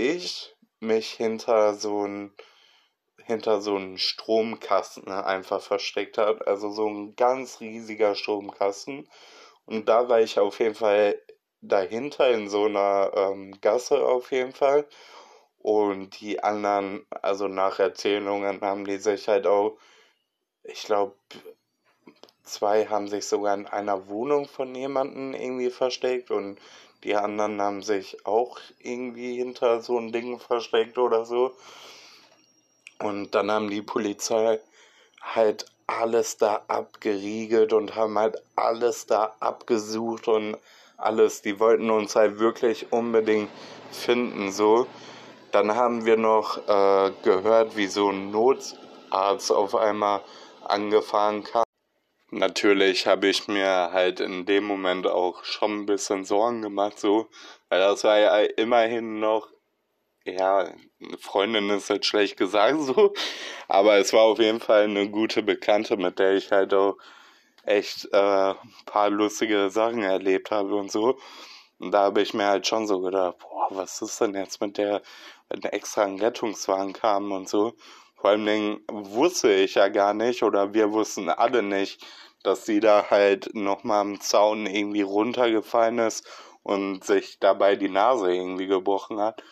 ich 0.00 0.56
mich 0.80 1.10
hinter 1.10 1.74
so 1.74 2.06
ein 2.06 2.32
hinter 3.24 3.60
so 3.60 3.76
einen 3.76 3.98
Stromkasten 3.98 5.08
einfach 5.08 5.60
versteckt 5.62 6.18
hat. 6.18 6.46
Also 6.48 6.70
so 6.70 6.88
ein 6.88 7.14
ganz 7.14 7.60
riesiger 7.60 8.16
Stromkasten. 8.16 9.08
Und 9.66 9.88
da 9.88 10.08
war 10.08 10.20
ich 10.20 10.38
auf 10.40 10.58
jeden 10.58 10.74
Fall 10.74 11.20
dahinter 11.60 12.30
in 12.30 12.48
so 12.48 12.64
einer 12.64 13.12
ähm, 13.14 13.60
Gasse 13.60 14.04
auf 14.04 14.32
jeden 14.32 14.52
Fall. 14.52 14.86
Und 15.58 16.20
die 16.20 16.42
anderen, 16.42 17.06
also 17.22 17.46
nach 17.46 17.78
Erzählungen, 17.78 18.60
haben 18.62 18.84
die 18.84 18.96
sich 18.96 19.28
halt 19.28 19.46
auch, 19.46 19.76
ich 20.62 20.82
glaube, 20.84 21.14
zwei 22.42 22.86
haben 22.86 23.08
sich 23.08 23.26
sogar 23.26 23.54
in 23.54 23.66
einer 23.66 24.08
Wohnung 24.08 24.48
von 24.48 24.74
jemandem 24.74 25.34
irgendwie 25.34 25.70
versteckt 25.70 26.30
und 26.30 26.58
die 27.04 27.14
anderen 27.14 27.60
haben 27.60 27.82
sich 27.82 28.26
auch 28.26 28.58
irgendwie 28.78 29.36
hinter 29.36 29.80
so 29.80 29.98
ein 29.98 30.12
Ding 30.12 30.38
versteckt 30.38 30.98
oder 30.98 31.24
so. 31.24 31.52
Und 32.98 33.34
dann 33.34 33.50
haben 33.50 33.70
die 33.70 33.82
Polizei 33.82 34.60
halt 35.22 35.66
alles 35.86 36.36
da 36.36 36.62
abgeriegelt 36.68 37.72
und 37.72 37.96
haben 37.96 38.18
halt 38.18 38.42
alles 38.54 39.06
da 39.06 39.34
abgesucht 39.40 40.28
und 40.28 40.56
alles. 40.98 41.42
Die 41.42 41.58
wollten 41.58 41.90
uns 41.90 42.14
halt 42.16 42.38
wirklich 42.38 42.92
unbedingt 42.92 43.50
finden, 43.90 44.52
so. 44.52 44.86
Dann 45.52 45.74
haben 45.74 46.04
wir 46.04 46.16
noch 46.16 46.58
äh, 46.68 47.12
gehört, 47.22 47.76
wie 47.76 47.86
so 47.86 48.10
ein 48.10 48.30
Notarzt 48.30 49.50
auf 49.50 49.74
einmal 49.74 50.20
angefahren 50.62 51.42
kam. 51.42 51.64
Natürlich 52.32 53.06
habe 53.06 53.26
ich 53.28 53.48
mir 53.48 53.90
halt 53.92 54.20
in 54.20 54.46
dem 54.46 54.64
Moment 54.64 55.06
auch 55.06 55.44
schon 55.44 55.80
ein 55.80 55.86
bisschen 55.86 56.24
Sorgen 56.24 56.62
gemacht, 56.62 56.98
so, 57.00 57.28
weil 57.68 57.80
das 57.80 58.04
war 58.04 58.18
ja 58.18 58.38
immerhin 58.38 59.18
noch, 59.18 59.48
ja, 60.24 60.60
eine 60.60 61.18
Freundin 61.18 61.70
ist 61.70 61.90
halt 61.90 62.06
schlecht 62.06 62.36
gesagt, 62.36 62.78
so, 62.80 63.12
aber 63.68 63.96
es 63.98 64.12
war 64.12 64.22
auf 64.22 64.38
jeden 64.38 64.60
Fall 64.60 64.84
eine 64.84 65.10
gute 65.10 65.42
Bekannte, 65.42 65.96
mit 65.96 66.18
der 66.20 66.34
ich 66.34 66.52
halt 66.52 66.72
auch 66.72 66.96
echt 67.64 68.06
äh, 68.12 68.50
ein 68.50 68.56
paar 68.86 69.10
lustige 69.10 69.70
Sachen 69.70 70.02
erlebt 70.02 70.50
habe 70.50 70.76
und 70.76 70.90
so. 70.92 71.18
Und 71.78 71.92
da 71.92 72.02
habe 72.02 72.22
ich 72.22 72.34
mir 72.34 72.46
halt 72.46 72.66
schon 72.66 72.86
so 72.86 73.00
gedacht, 73.00 73.38
boah, 73.38 73.68
was 73.70 74.02
ist 74.02 74.20
denn 74.20 74.34
jetzt 74.34 74.60
mit 74.60 74.78
der, 74.78 75.02
wenn 75.48 75.62
extra 75.64 76.04
ein 76.04 76.20
Rettungswagen 76.20 76.92
kam 76.92 77.32
und 77.32 77.48
so. 77.48 77.74
Vor 78.20 78.30
allen 78.30 78.44
Dingen 78.44 78.80
wusste 78.90 79.50
ich 79.50 79.76
ja 79.76 79.88
gar 79.88 80.12
nicht 80.12 80.42
oder 80.42 80.74
wir 80.74 80.92
wussten 80.92 81.30
alle 81.30 81.62
nicht, 81.62 82.04
dass 82.42 82.66
sie 82.66 82.80
da 82.80 83.06
halt 83.08 83.54
nochmal 83.54 84.02
am 84.02 84.20
Zaun 84.20 84.66
irgendwie 84.66 85.00
runtergefallen 85.02 85.98
ist 85.98 86.28
und 86.62 87.02
sich 87.02 87.38
dabei 87.40 87.76
die 87.76 87.88
Nase 87.88 88.34
irgendwie 88.34 88.66
gebrochen 88.66 89.20
hat. 89.20 89.42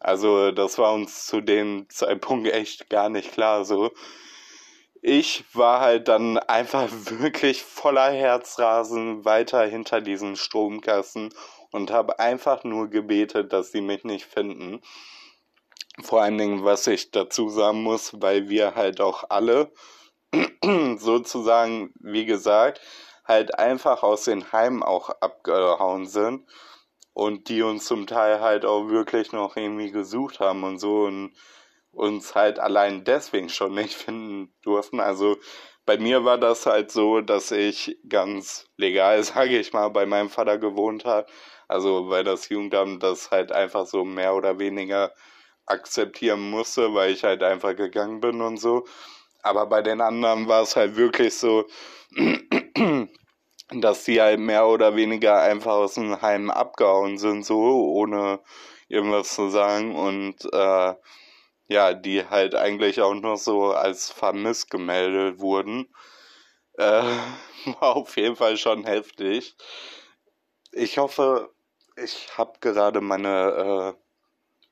Also 0.00 0.50
das 0.50 0.78
war 0.78 0.94
uns 0.94 1.26
zu 1.26 1.40
dem 1.40 1.88
Zeitpunkt 1.90 2.48
echt 2.52 2.90
gar 2.90 3.08
nicht 3.08 3.32
klar 3.32 3.64
so. 3.64 3.92
ich 5.00 5.44
war 5.54 5.80
halt 5.80 6.08
dann 6.08 6.38
einfach 6.38 6.88
wirklich 6.90 7.62
voller 7.62 8.10
Herzrasen 8.10 9.24
weiter 9.24 9.64
hinter 9.64 10.00
diesen 10.00 10.34
Stromkassen 10.34 11.30
und 11.70 11.92
habe 11.92 12.18
einfach 12.18 12.64
nur 12.64 12.88
gebetet, 12.88 13.52
dass 13.52 13.70
sie 13.72 13.80
mich 13.80 14.02
nicht 14.04 14.24
finden. 14.24 14.80
Vor 16.02 16.22
allen 16.22 16.38
Dingen, 16.38 16.64
was 16.64 16.86
ich 16.86 17.10
dazu 17.10 17.48
sagen 17.48 17.82
muss, 17.82 18.12
weil 18.20 18.48
wir 18.48 18.74
halt 18.74 19.00
auch 19.00 19.24
alle 19.30 19.72
sozusagen, 20.96 21.92
wie 22.00 22.24
gesagt, 22.24 22.80
halt 23.24 23.58
einfach 23.58 24.02
aus 24.02 24.24
den 24.24 24.52
Heimen 24.52 24.82
auch 24.82 25.10
abgehauen 25.20 26.06
sind 26.06 26.48
und 27.12 27.48
die 27.48 27.62
uns 27.62 27.84
zum 27.84 28.06
Teil 28.06 28.40
halt 28.40 28.64
auch 28.64 28.88
wirklich 28.88 29.32
noch 29.32 29.56
irgendwie 29.56 29.90
gesucht 29.90 30.40
haben 30.40 30.64
und 30.64 30.78
so 30.78 31.02
und 31.04 31.34
uns 31.90 32.34
halt 32.34 32.58
allein 32.58 33.04
deswegen 33.04 33.48
schon 33.48 33.74
nicht 33.74 33.94
finden 33.94 34.54
durften. 34.62 35.00
Also 35.00 35.36
bei 35.84 35.98
mir 35.98 36.24
war 36.24 36.38
das 36.38 36.66
halt 36.66 36.90
so, 36.92 37.20
dass 37.20 37.50
ich 37.50 37.98
ganz 38.08 38.66
legal, 38.76 39.22
sage 39.24 39.58
ich 39.58 39.72
mal, 39.72 39.88
bei 39.88 40.06
meinem 40.06 40.30
Vater 40.30 40.58
gewohnt 40.58 41.04
habe. 41.04 41.26
Also 41.66 42.08
weil 42.08 42.24
das 42.24 42.48
Jugendamt 42.48 43.02
das 43.02 43.30
halt 43.30 43.52
einfach 43.52 43.86
so 43.86 44.04
mehr 44.04 44.34
oder 44.34 44.58
weniger 44.58 45.12
akzeptieren 45.68 46.50
musste, 46.50 46.94
weil 46.94 47.12
ich 47.12 47.24
halt 47.24 47.42
einfach 47.42 47.76
gegangen 47.76 48.20
bin 48.20 48.40
und 48.40 48.58
so. 48.58 48.84
Aber 49.42 49.66
bei 49.66 49.82
den 49.82 50.00
anderen 50.00 50.48
war 50.48 50.62
es 50.62 50.76
halt 50.76 50.96
wirklich 50.96 51.36
so, 51.36 51.66
dass 53.70 54.04
sie 54.04 54.20
halt 54.20 54.40
mehr 54.40 54.66
oder 54.66 54.96
weniger 54.96 55.40
einfach 55.40 55.72
aus 55.72 55.94
dem 55.94 56.20
Heim 56.20 56.50
abgehauen 56.50 57.18
sind, 57.18 57.44
so 57.44 57.58
ohne 57.58 58.40
irgendwas 58.88 59.34
zu 59.34 59.48
sagen. 59.50 59.94
Und 59.94 60.44
äh, 60.52 60.94
ja, 61.68 61.92
die 61.94 62.26
halt 62.26 62.54
eigentlich 62.54 63.00
auch 63.00 63.14
nur 63.14 63.36
so 63.36 63.72
als 63.72 64.10
vermisst 64.10 64.70
gemeldet 64.70 65.38
wurden. 65.40 65.88
Äh, 66.78 67.02
war 67.80 67.96
auf 67.96 68.16
jeden 68.16 68.36
Fall 68.36 68.56
schon 68.56 68.84
heftig. 68.84 69.56
Ich 70.72 70.98
hoffe, 70.98 71.50
ich 71.96 72.36
habe 72.38 72.58
gerade 72.60 73.00
meine 73.00 73.94
äh, 73.96 74.07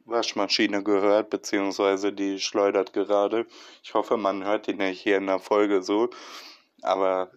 Waschmaschine 0.07 0.83
gehört, 0.83 1.31
beziehungsweise 1.31 2.13
die 2.13 2.41
schleudert 2.41 2.93
gerade. 2.93 3.47
Ich 3.83 3.95
hoffe, 3.95 4.17
man 4.17 4.45
hört 4.45 4.67
die 4.67 4.75
nicht 4.75 5.01
hier 5.01 5.19
in 5.19 5.27
der 5.27 5.41
Folge 5.41 5.83
so. 5.83 6.11
Aber 6.83 7.31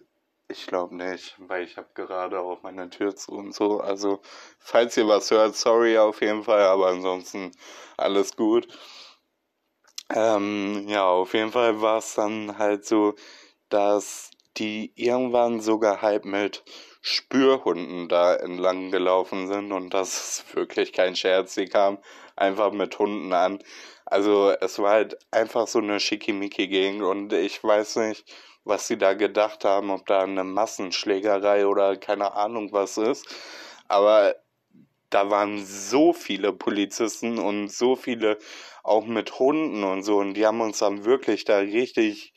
ich 0.48 0.66
glaube 0.66 0.96
nicht, 0.96 1.36
weil 1.38 1.64
ich 1.64 1.76
habe 1.76 1.88
gerade 1.94 2.40
auch 2.40 2.62
meine 2.62 2.90
Tür 2.90 3.14
zu 3.16 3.32
und 3.32 3.54
so. 3.54 3.80
Also, 3.80 4.20
falls 4.58 4.96
ihr 4.96 5.08
was 5.08 5.30
hört, 5.30 5.56
sorry 5.56 5.98
auf 5.98 6.20
jeden 6.22 6.44
Fall, 6.44 6.62
aber 6.62 6.88
ansonsten 6.88 7.52
alles 7.96 8.36
gut. 8.36 8.66
Ähm, 10.12 10.86
ja, 10.88 11.06
auf 11.08 11.34
jeden 11.34 11.52
Fall 11.52 11.80
war 11.80 11.98
es 11.98 12.14
dann 12.14 12.58
halt 12.58 12.84
so, 12.84 13.14
dass 13.68 14.30
die 14.56 14.92
irgendwann 14.96 15.60
sogar 15.60 16.02
halt 16.02 16.24
mit 16.24 16.64
Spürhunden 17.00 18.08
da 18.08 18.34
entlang 18.36 18.90
gelaufen 18.90 19.48
sind 19.48 19.72
und 19.72 19.94
das 19.94 20.40
ist 20.42 20.56
wirklich 20.56 20.92
kein 20.92 21.16
Scherz, 21.16 21.54
die 21.54 21.66
kamen 21.66 21.98
einfach 22.36 22.72
mit 22.72 22.98
Hunden 22.98 23.32
an. 23.32 23.62
Also 24.04 24.50
es 24.60 24.78
war 24.78 24.92
halt 24.92 25.18
einfach 25.30 25.66
so 25.68 25.78
eine 25.78 26.00
schickimicki-Gegend 26.00 27.02
und 27.02 27.32
ich 27.32 27.62
weiß 27.62 27.96
nicht, 27.96 28.24
was 28.64 28.86
sie 28.86 28.98
da 28.98 29.14
gedacht 29.14 29.64
haben, 29.64 29.90
ob 29.90 30.06
da 30.06 30.20
eine 30.22 30.44
Massenschlägerei 30.44 31.66
oder 31.66 31.96
keine 31.96 32.34
Ahnung 32.34 32.72
was 32.72 32.98
ist. 32.98 33.26
Aber 33.88 34.34
da 35.10 35.30
waren 35.30 35.64
so 35.64 36.12
viele 36.12 36.52
Polizisten 36.52 37.38
und 37.38 37.68
so 37.68 37.96
viele 37.96 38.38
auch 38.82 39.06
mit 39.06 39.38
Hunden 39.38 39.84
und 39.84 40.02
so. 40.02 40.18
Und 40.18 40.34
die 40.34 40.46
haben 40.46 40.60
uns 40.60 40.78
dann 40.78 41.04
wirklich 41.04 41.44
da 41.44 41.58
richtig 41.58 42.32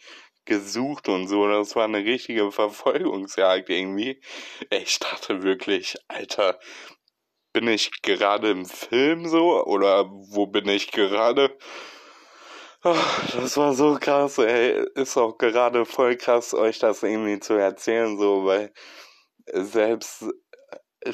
gesucht 0.46 1.10
und 1.10 1.28
so. 1.28 1.48
Das 1.48 1.76
war 1.76 1.86
eine 1.86 2.00
richtige 2.00 2.52
Verfolgungsjagd 2.52 3.70
irgendwie. 3.70 4.22
Ich 4.70 5.00
dachte 5.00 5.44
wirklich, 5.44 5.96
Alter, 6.08 6.60
bin 7.54 7.68
ich 7.68 7.92
gerade 8.02 8.52
im 8.52 8.66
Film 8.66 9.28
so? 9.28 9.64
Oder 9.66 10.10
wo 10.10 10.48
bin 10.48 10.68
ich 10.68 10.92
gerade? 10.92 11.58
Oh, 12.84 12.96
das 13.36 13.56
war 13.56 13.74
so 13.74 13.98
krass, 14.00 14.38
ey. 14.40 14.86
Ist 14.96 15.18
auch 15.18 15.38
gerade 15.38 15.86
voll 15.86 16.18
krass, 16.18 16.54
euch 16.54 16.80
das 16.80 17.04
irgendwie 17.04 17.40
zu 17.40 17.54
erzählen, 17.54 18.18
so, 18.18 18.46
weil 18.46 18.74
selbst 19.46 20.24
äh, 21.06 21.14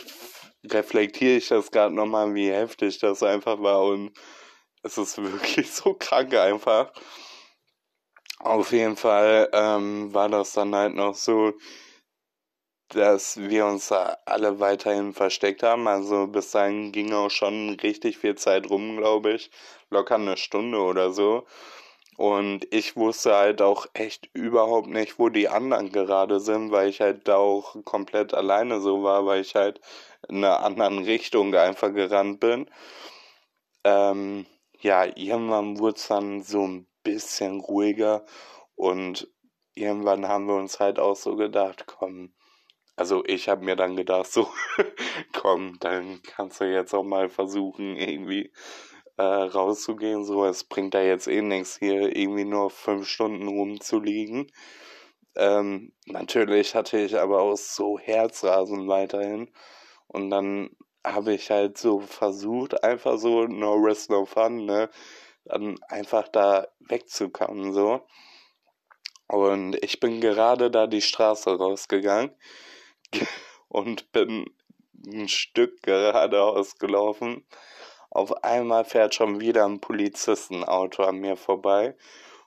reflektiere 0.66 1.38
ich 1.38 1.50
das 1.50 1.72
gerade 1.72 1.94
nochmal, 1.94 2.34
wie 2.34 2.52
heftig 2.52 3.00
das 3.00 3.22
einfach 3.24 3.62
war 3.62 3.84
und 3.84 4.12
es 4.84 4.98
ist 4.98 5.18
wirklich 5.22 5.72
so 5.72 5.94
krank 5.94 6.34
einfach. 6.34 6.92
Auf 8.40 8.72
jeden 8.72 8.96
Fall 8.98 9.50
ähm, 9.54 10.14
war 10.14 10.30
das 10.30 10.54
dann 10.54 10.74
halt 10.76 10.96
noch 10.96 11.16
so, 11.16 11.54
dass 12.90 13.38
wir 13.38 13.66
uns 13.66 13.88
da 13.90 14.18
alle 14.26 14.60
weiterhin 14.60 15.14
versteckt 15.14 15.64
haben. 15.64 15.88
Also 15.88 16.28
bis 16.28 16.52
dahin 16.52 16.92
ging 16.92 17.14
auch 17.14 17.30
schon 17.32 17.72
richtig 17.82 18.18
viel 18.18 18.36
Zeit 18.36 18.70
rum, 18.70 18.98
glaube 18.98 19.34
ich. 19.34 19.52
Locker 19.90 20.16
eine 20.16 20.38
Stunde 20.38 20.80
oder 20.80 21.12
so. 21.12 21.46
Und 22.18 22.68
ich 22.74 22.96
wusste 22.98 23.36
halt 23.36 23.62
auch 23.62 23.88
echt 23.94 24.30
überhaupt 24.34 24.88
nicht, 24.90 25.20
wo 25.20 25.30
die 25.30 25.50
anderen 25.50 25.92
gerade 25.92 26.40
sind, 26.42 26.72
weil 26.72 26.90
ich 26.90 27.02
halt 27.02 27.28
da 27.28 27.38
auch 27.38 27.76
komplett 27.86 28.34
alleine 28.34 28.82
so 28.82 29.04
war, 29.04 29.26
weil 29.26 29.42
ich 29.42 29.56
halt 29.56 29.82
in 30.30 30.38
einer 30.44 30.62
anderen 30.62 31.00
Richtung 31.06 31.56
einfach 31.56 31.94
gerannt 31.94 32.40
bin. 32.42 32.70
Ähm, 33.84 34.46
ja, 34.80 35.04
irgendwann 35.06 35.80
wurde 35.80 35.98
es 35.98 36.08
dann 36.08 36.44
so 36.44 36.66
ein 36.68 36.89
bisschen 37.04 37.60
ruhiger 37.62 38.26
und 38.76 39.30
irgendwann 39.76 40.28
haben 40.28 40.48
wir 40.48 40.56
uns 40.56 40.80
halt 40.80 41.00
auch 41.00 41.16
so 41.16 41.36
gedacht, 41.36 41.86
komm, 41.88 42.34
also 42.96 43.24
ich 43.26 43.48
habe 43.50 43.64
mir 43.66 43.76
dann 43.78 43.96
gedacht, 43.96 44.32
so, 44.32 44.50
komm, 45.34 45.78
dann 45.80 46.22
kannst 46.24 46.60
du 46.62 46.66
jetzt 46.66 46.94
auch 46.94 47.04
mal 47.04 47.30
versuchen, 47.30 47.96
irgendwie 47.96 48.52
äh, 49.18 49.24
rauszugehen. 49.24 50.26
So, 50.26 50.46
es 50.46 50.64
bringt 50.66 50.94
da 50.94 51.02
jetzt 51.02 51.28
eh 51.28 51.42
nichts, 51.42 51.78
hier 51.78 52.16
irgendwie 52.16 52.46
nur 52.46 52.70
fünf 52.70 53.08
Stunden 53.08 53.48
rumzuliegen. 53.48 54.52
Ähm, 55.36 55.94
natürlich 56.08 56.76
hatte 56.76 57.00
ich 57.00 57.18
aber 57.20 57.42
auch 57.42 57.58
so 57.58 58.00
Herzrasen 58.00 58.88
weiterhin. 58.88 59.52
Und 60.08 60.30
dann 60.32 60.72
habe 61.06 61.34
ich 61.34 61.52
halt 61.52 61.78
so 61.78 62.00
versucht, 62.02 62.84
einfach 62.84 63.18
so 63.18 63.46
no 63.48 63.76
risk, 63.76 64.10
no 64.10 64.26
fun, 64.26 64.66
ne? 64.66 64.90
Dann 65.46 65.78
einfach 65.88 66.28
da 66.28 66.68
wegzukommen, 66.80 67.74
so. 67.74 68.06
Und 69.28 69.82
ich 69.84 70.00
bin 70.00 70.22
gerade 70.22 70.72
da 70.72 70.88
die 70.88 71.02
Straße 71.02 71.56
rausgegangen 71.56 72.36
und 73.68 74.12
bin 74.12 74.46
ein 75.06 75.28
Stück 75.28 75.82
geradeaus 75.84 76.78
gelaufen. 76.78 77.46
Auf 78.10 78.44
einmal 78.44 78.86
fährt 78.86 79.14
schon 79.14 79.40
wieder 79.40 79.66
ein 79.66 79.80
Polizistenauto 79.80 81.04
an 81.04 81.18
mir 81.18 81.38
vorbei. 81.38 81.96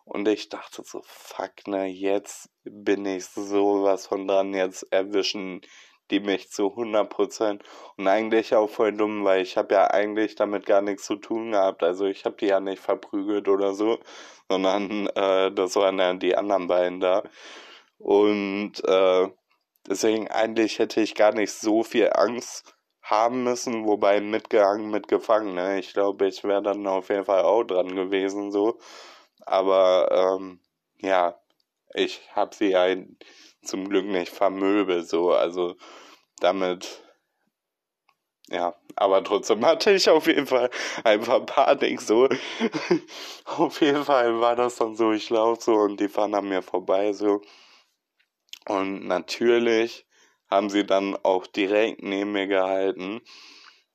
Und 0.04 0.26
ich 0.26 0.48
dachte 0.48 0.82
so, 0.84 1.00
fuck, 1.04 1.66
ne, 1.68 1.86
jetzt 1.86 2.50
bin 2.64 3.06
ich 3.06 3.26
sowas 3.26 4.08
von 4.08 4.26
dran, 4.26 4.52
jetzt 4.52 4.82
erwischen 4.90 5.60
die 6.10 6.20
mich 6.20 6.50
zu 6.50 6.74
100% 6.74 7.60
und 7.96 8.08
eigentlich 8.08 8.54
auch 8.54 8.68
voll 8.68 8.92
dumm, 8.92 9.24
weil 9.24 9.42
ich 9.42 9.56
habe 9.56 9.74
ja 9.74 9.90
eigentlich 9.90 10.34
damit 10.34 10.66
gar 10.66 10.82
nichts 10.82 11.04
zu 11.04 11.16
tun 11.16 11.52
gehabt. 11.52 11.82
Also 11.82 12.06
ich 12.06 12.24
habe 12.24 12.36
die 12.36 12.46
ja 12.46 12.60
nicht 12.60 12.82
verprügelt 12.82 13.48
oder 13.48 13.72
so, 13.74 13.98
sondern 14.48 15.06
äh, 15.08 15.52
das 15.52 15.76
waren 15.76 15.98
ja 15.98 16.12
die 16.14 16.36
anderen 16.36 16.66
beiden 16.66 17.00
da. 17.00 17.22
Und 17.98 18.84
äh, 18.84 19.28
deswegen 19.88 20.28
eigentlich 20.28 20.78
hätte 20.78 21.00
ich 21.00 21.14
gar 21.14 21.32
nicht 21.32 21.52
so 21.52 21.82
viel 21.82 22.10
Angst 22.12 22.74
haben 23.02 23.44
müssen, 23.44 23.86
wobei 23.86 24.20
mitgehangen, 24.20 24.90
mitgefangen. 24.90 25.54
Ne? 25.54 25.78
Ich 25.78 25.92
glaube, 25.92 26.26
ich 26.28 26.44
wäre 26.44 26.62
dann 26.62 26.86
auf 26.86 27.08
jeden 27.08 27.24
Fall 27.24 27.42
auch 27.42 27.64
dran 27.64 27.94
gewesen 27.94 28.52
so. 28.52 28.78
Aber 29.46 30.38
ähm, 30.40 30.60
ja, 30.98 31.36
ich 31.94 32.22
habe 32.34 32.54
sie 32.54 32.70
ja 32.70 32.86
zum 33.62 33.88
Glück 33.88 34.06
nicht 34.06 34.32
vermöbelt 34.32 35.08
so. 35.08 35.32
Also 35.32 35.76
damit, 36.40 37.02
ja, 38.48 38.74
aber 38.96 39.24
trotzdem 39.24 39.64
hatte 39.66 39.92
ich 39.92 40.08
auf 40.08 40.26
jeden 40.26 40.46
Fall 40.46 40.70
einfach 41.04 41.44
Panik 41.46 42.00
so. 42.00 42.28
auf 43.44 43.80
jeden 43.80 44.04
Fall 44.04 44.40
war 44.40 44.56
das 44.56 44.76
dann 44.76 44.96
so, 44.96 45.12
ich 45.12 45.30
laufe 45.30 45.62
so 45.62 45.74
und 45.74 46.00
die 46.00 46.08
fahren 46.08 46.34
an 46.34 46.48
mir 46.48 46.62
vorbei 46.62 47.12
so. 47.12 47.40
Und 48.68 49.06
natürlich 49.06 50.06
haben 50.50 50.70
sie 50.70 50.84
dann 50.84 51.16
auch 51.22 51.46
direkt 51.46 52.02
neben 52.02 52.32
mir 52.32 52.46
gehalten. 52.46 53.20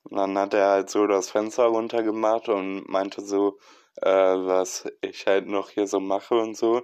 Und 0.04 0.18
dann 0.18 0.38
hat 0.38 0.54
er 0.54 0.70
halt 0.70 0.90
so 0.90 1.08
das 1.08 1.30
Fenster 1.30 1.66
runtergemacht 1.66 2.50
und 2.50 2.88
meinte 2.90 3.22
so, 3.22 3.60
äh, 4.02 4.10
was 4.10 4.88
ich 5.02 5.26
halt 5.28 5.48
noch 5.48 5.70
hier 5.70 5.88
so 5.88 6.00
mache 6.00 6.36
und 6.36 6.56
so. 6.56 6.84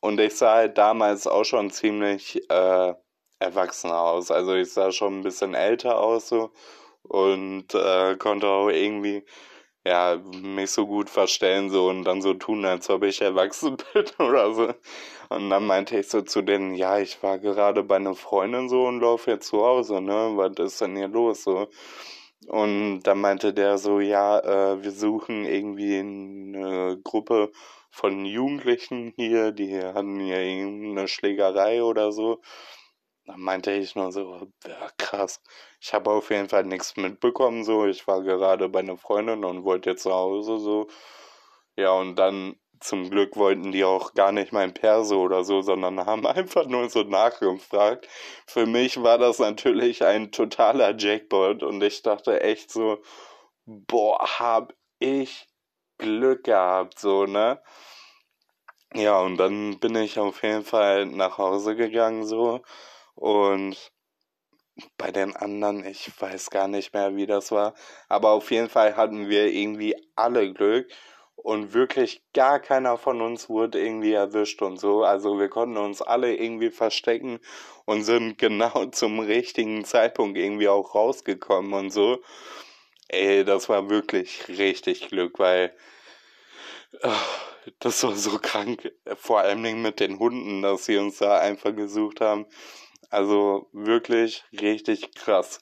Und 0.00 0.20
ich 0.20 0.36
sah 0.36 0.54
halt 0.56 0.78
damals 0.78 1.26
auch 1.26 1.44
schon 1.44 1.70
ziemlich 1.70 2.40
äh, 2.50 2.94
erwachsener 3.38 4.00
aus. 4.00 4.30
Also 4.30 4.54
ich 4.54 4.72
sah 4.72 4.92
schon 4.92 5.20
ein 5.20 5.22
bisschen 5.22 5.54
älter 5.54 5.98
aus 5.98 6.28
so 6.28 6.52
und 7.02 7.74
äh, 7.74 8.16
konnte 8.16 8.48
auch 8.48 8.68
irgendwie 8.68 9.24
ja, 9.86 10.18
mich 10.42 10.70
so 10.72 10.86
gut 10.86 11.08
verstellen 11.10 11.70
so 11.70 11.88
und 11.88 12.04
dann 12.04 12.20
so 12.22 12.34
tun, 12.34 12.64
als 12.66 12.90
ob 12.90 13.02
ich 13.04 13.22
erwachsen 13.22 13.76
bin 13.94 14.04
oder 14.18 14.52
so. 14.54 14.74
Und 15.30 15.50
dann 15.50 15.66
meinte 15.66 15.98
ich 15.98 16.08
so 16.08 16.22
zu 16.22 16.42
denen, 16.42 16.74
ja, 16.74 16.98
ich 16.98 17.22
war 17.22 17.38
gerade 17.38 17.82
bei 17.84 17.96
einer 17.96 18.14
Freundin 18.14 18.68
so 18.68 18.86
und 18.86 19.00
laufe 19.00 19.30
jetzt 19.30 19.48
zu 19.48 19.64
Hause, 19.64 20.00
ne? 20.00 20.32
Was 20.34 20.52
ist 20.58 20.80
denn 20.80 20.96
hier 20.96 21.08
los 21.08 21.44
so? 21.44 21.68
Und 22.48 23.02
dann 23.04 23.20
meinte 23.20 23.54
der 23.54 23.78
so, 23.78 24.00
ja, 24.00 24.38
äh, 24.40 24.82
wir 24.82 24.92
suchen 24.92 25.44
irgendwie 25.46 25.98
eine 25.98 26.98
Gruppe 27.04 27.52
von 27.90 28.24
Jugendlichen 28.24 29.12
hier, 29.16 29.52
die 29.52 29.78
hatten 29.82 30.20
ja 30.20 30.38
irgendeine 30.38 31.08
Schlägerei 31.08 31.82
oder 31.82 32.12
so. 32.12 32.40
Dann 33.26 33.40
meinte 33.40 33.72
ich 33.72 33.94
nur 33.94 34.12
so, 34.12 34.48
ja, 34.66 34.90
krass. 34.98 35.42
Ich 35.80 35.92
habe 35.94 36.10
auf 36.10 36.30
jeden 36.30 36.48
Fall 36.48 36.64
nichts 36.64 36.96
mitbekommen, 36.96 37.64
so. 37.64 37.86
Ich 37.86 38.06
war 38.06 38.22
gerade 38.22 38.68
bei 38.68 38.80
einer 38.80 38.96
Freundin 38.96 39.44
und 39.44 39.64
wollte 39.64 39.90
jetzt 39.90 40.02
zu 40.04 40.12
Hause, 40.12 40.58
so. 40.58 40.88
Ja, 41.76 41.92
und 41.92 42.16
dann 42.16 42.56
zum 42.80 43.10
Glück 43.10 43.36
wollten 43.36 43.72
die 43.72 43.84
auch 43.84 44.14
gar 44.14 44.32
nicht 44.32 44.52
mein 44.52 44.74
Perso 44.74 45.20
oder 45.22 45.44
so, 45.44 45.62
sondern 45.62 46.04
haben 46.06 46.26
einfach 46.26 46.66
nur 46.66 46.88
so 46.90 47.02
nachgefragt. 47.02 48.08
Für 48.46 48.66
mich 48.66 49.02
war 49.02 49.18
das 49.18 49.38
natürlich 49.38 50.04
ein 50.04 50.32
totaler 50.32 50.96
Jackpot 50.96 51.62
und 51.62 51.82
ich 51.82 52.02
dachte 52.02 52.40
echt 52.40 52.70
so, 52.72 53.02
boah, 53.66 54.18
hab 54.38 54.74
ich 54.98 55.49
Glück 56.00 56.44
gehabt, 56.44 56.98
so, 56.98 57.26
ne? 57.26 57.60
Ja, 58.94 59.20
und 59.20 59.36
dann 59.36 59.78
bin 59.78 59.94
ich 59.96 60.18
auf 60.18 60.42
jeden 60.42 60.64
Fall 60.64 61.06
nach 61.06 61.38
Hause 61.38 61.76
gegangen, 61.76 62.24
so. 62.26 62.60
Und 63.14 63.92
bei 64.96 65.10
den 65.12 65.36
anderen, 65.36 65.84
ich 65.84 66.10
weiß 66.20 66.50
gar 66.50 66.68
nicht 66.68 66.94
mehr, 66.94 67.16
wie 67.16 67.26
das 67.26 67.50
war. 67.52 67.74
Aber 68.08 68.30
auf 68.30 68.50
jeden 68.50 68.68
Fall 68.68 68.96
hatten 68.96 69.28
wir 69.28 69.46
irgendwie 69.52 69.94
alle 70.16 70.52
Glück. 70.52 70.88
Und 71.36 71.72
wirklich 71.72 72.22
gar 72.34 72.60
keiner 72.60 72.98
von 72.98 73.22
uns 73.22 73.48
wurde 73.48 73.80
irgendwie 73.80 74.12
erwischt 74.12 74.60
und 74.62 74.78
so. 74.78 75.04
Also 75.04 75.38
wir 75.38 75.48
konnten 75.48 75.78
uns 75.78 76.02
alle 76.02 76.36
irgendwie 76.36 76.70
verstecken 76.70 77.40
und 77.86 78.04
sind 78.04 78.38
genau 78.38 78.86
zum 78.86 79.20
richtigen 79.20 79.84
Zeitpunkt 79.84 80.36
irgendwie 80.38 80.68
auch 80.68 80.94
rausgekommen 80.94 81.72
und 81.72 81.90
so. 81.90 82.18
Ey, 83.12 83.44
das 83.44 83.68
war 83.68 83.90
wirklich 83.90 84.48
richtig 84.48 85.08
Glück, 85.10 85.38
weil 85.38 85.76
oh, 87.02 87.10
das 87.80 88.02
war 88.04 88.14
so 88.16 88.38
krank. 88.38 88.90
Vor 89.16 89.40
allen 89.40 89.62
Dingen 89.62 89.82
mit 89.82 90.00
den 90.00 90.18
Hunden, 90.18 90.62
dass 90.62 90.84
sie 90.86 90.96
uns 90.98 91.18
da 91.18 91.38
einfach 91.40 91.74
gesucht 91.74 92.20
haben. 92.20 92.46
Also 93.10 93.68
wirklich 93.72 94.44
richtig 94.52 95.14
krass. 95.14 95.60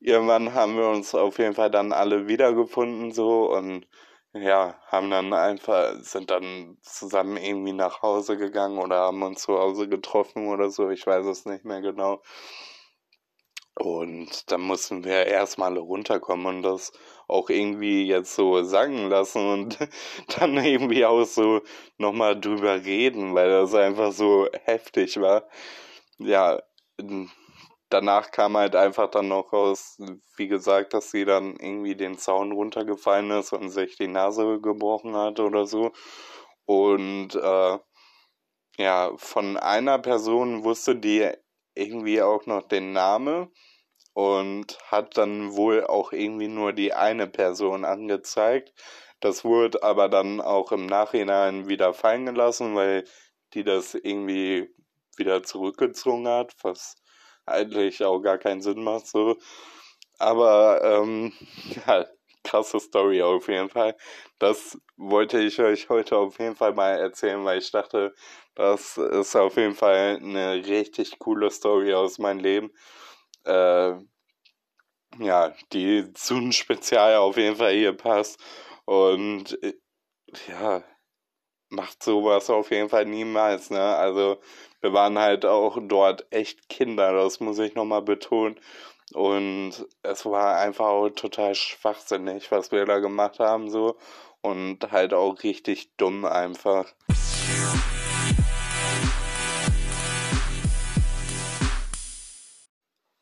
Irgendwann 0.00 0.54
haben 0.54 0.76
wir 0.76 0.88
uns 0.88 1.14
auf 1.14 1.38
jeden 1.38 1.54
Fall 1.54 1.70
dann 1.70 1.92
alle 1.92 2.26
wiedergefunden 2.28 3.12
so 3.12 3.50
und 3.52 3.86
ja, 4.34 4.80
haben 4.86 5.10
dann 5.10 5.32
einfach, 5.34 5.94
sind 6.02 6.30
dann 6.30 6.78
zusammen 6.82 7.36
irgendwie 7.36 7.72
nach 7.74 8.02
Hause 8.02 8.36
gegangen 8.38 8.78
oder 8.78 8.96
haben 9.00 9.22
uns 9.22 9.42
zu 9.42 9.58
Hause 9.58 9.88
getroffen 9.88 10.48
oder 10.48 10.70
so, 10.70 10.90
ich 10.90 11.06
weiß 11.06 11.26
es 11.26 11.44
nicht 11.46 11.64
mehr 11.66 11.82
genau. 11.82 12.22
Und 13.74 14.50
dann 14.52 14.60
mussten 14.60 15.04
wir 15.04 15.26
erstmal 15.26 15.76
runterkommen 15.78 16.46
und 16.46 16.62
das 16.62 16.92
auch 17.26 17.48
irgendwie 17.48 18.06
jetzt 18.06 18.34
so 18.34 18.62
sagen 18.62 19.08
lassen 19.08 19.48
und 19.48 19.78
dann 20.38 20.56
irgendwie 20.56 21.06
auch 21.06 21.24
so 21.24 21.62
nochmal 21.96 22.38
drüber 22.38 22.84
reden, 22.84 23.34
weil 23.34 23.48
das 23.48 23.74
einfach 23.74 24.12
so 24.12 24.48
heftig 24.64 25.20
war. 25.20 25.48
Ja, 26.18 26.60
danach 27.88 28.30
kam 28.30 28.56
halt 28.56 28.76
einfach 28.76 29.10
dann 29.10 29.28
noch 29.28 29.52
raus, 29.52 29.98
wie 30.36 30.48
gesagt, 30.48 30.94
dass 30.94 31.10
sie 31.10 31.24
dann 31.24 31.56
irgendwie 31.56 31.96
den 31.96 32.18
Zaun 32.18 32.52
runtergefallen 32.52 33.30
ist 33.32 33.52
und 33.52 33.70
sich 33.70 33.96
die 33.96 34.08
Nase 34.08 34.60
gebrochen 34.60 35.16
hat 35.16 35.40
oder 35.40 35.66
so. 35.66 35.92
Und 36.66 37.34
äh, 37.34 37.78
ja, 38.78 39.12
von 39.16 39.56
einer 39.56 39.98
Person 39.98 40.64
wusste 40.64 40.96
die 40.96 41.30
irgendwie 41.74 42.22
auch 42.22 42.46
noch 42.46 42.62
den 42.68 42.92
Namen 42.92 43.50
und 44.14 44.78
hat 44.90 45.16
dann 45.16 45.54
wohl 45.54 45.86
auch 45.86 46.12
irgendwie 46.12 46.48
nur 46.48 46.72
die 46.72 46.92
eine 46.92 47.26
Person 47.26 47.84
angezeigt. 47.84 48.72
Das 49.20 49.44
wurde 49.44 49.82
aber 49.82 50.08
dann 50.08 50.40
auch 50.40 50.72
im 50.72 50.86
Nachhinein 50.86 51.68
wieder 51.68 51.94
fallen 51.94 52.26
gelassen, 52.26 52.74
weil 52.74 53.04
die 53.54 53.64
das 53.64 53.94
irgendwie 53.94 54.68
wieder 55.16 55.42
zurückgezogen 55.42 56.28
hat, 56.28 56.54
was 56.62 56.96
eigentlich 57.46 58.04
auch 58.04 58.20
gar 58.20 58.38
keinen 58.38 58.62
Sinn 58.62 58.82
macht 58.82 59.06
so. 59.06 59.36
Aber 60.18 60.82
ähm, 60.84 61.32
ja, 61.86 62.06
krasse 62.44 62.80
Story 62.80 63.22
auf 63.22 63.48
jeden 63.48 63.68
Fall. 63.70 63.96
Das 64.38 64.78
wollte 64.96 65.40
ich 65.40 65.60
euch 65.60 65.88
heute 65.88 66.16
auf 66.18 66.38
jeden 66.38 66.56
Fall 66.56 66.74
mal 66.74 66.98
erzählen, 66.98 67.44
weil 67.44 67.58
ich 67.58 67.70
dachte, 67.70 68.14
das 68.54 68.98
ist 68.98 69.36
auf 69.36 69.56
jeden 69.56 69.74
Fall 69.74 70.18
eine 70.22 70.56
richtig 70.66 71.18
coole 71.18 71.50
Story 71.50 71.94
aus 71.94 72.18
meinem 72.18 72.40
Leben. 72.40 72.70
Äh, 73.44 73.94
ja, 75.18 75.54
die 75.72 76.12
zu 76.14 76.34
einem 76.34 76.52
Spezial 76.52 77.16
auf 77.16 77.36
jeden 77.36 77.56
Fall 77.56 77.72
hier 77.74 77.92
passt. 77.96 78.40
Und 78.84 79.62
äh, 79.62 79.74
ja, 80.48 80.84
macht 81.70 82.02
sowas 82.02 82.50
auf 82.50 82.70
jeden 82.70 82.88
Fall 82.90 83.06
niemals, 83.06 83.70
ne? 83.70 83.80
Also 83.96 84.40
wir 84.80 84.92
waren 84.94 85.18
halt 85.18 85.46
auch 85.46 85.78
dort 85.82 86.26
echt 86.32 86.68
Kinder, 86.68 87.12
das 87.14 87.40
muss 87.40 87.58
ich 87.58 87.74
nochmal 87.74 88.02
betonen. 88.02 88.60
Und 89.14 89.72
es 90.02 90.24
war 90.24 90.58
einfach 90.58 91.10
total 91.14 91.54
schwachsinnig, 91.54 92.50
was 92.50 92.72
wir 92.72 92.84
da 92.86 92.98
gemacht 92.98 93.38
haben, 93.38 93.70
so. 93.70 93.96
Und 94.40 94.90
halt 94.90 95.14
auch 95.14 95.42
richtig 95.42 95.96
dumm 95.96 96.24
einfach. 96.24 96.92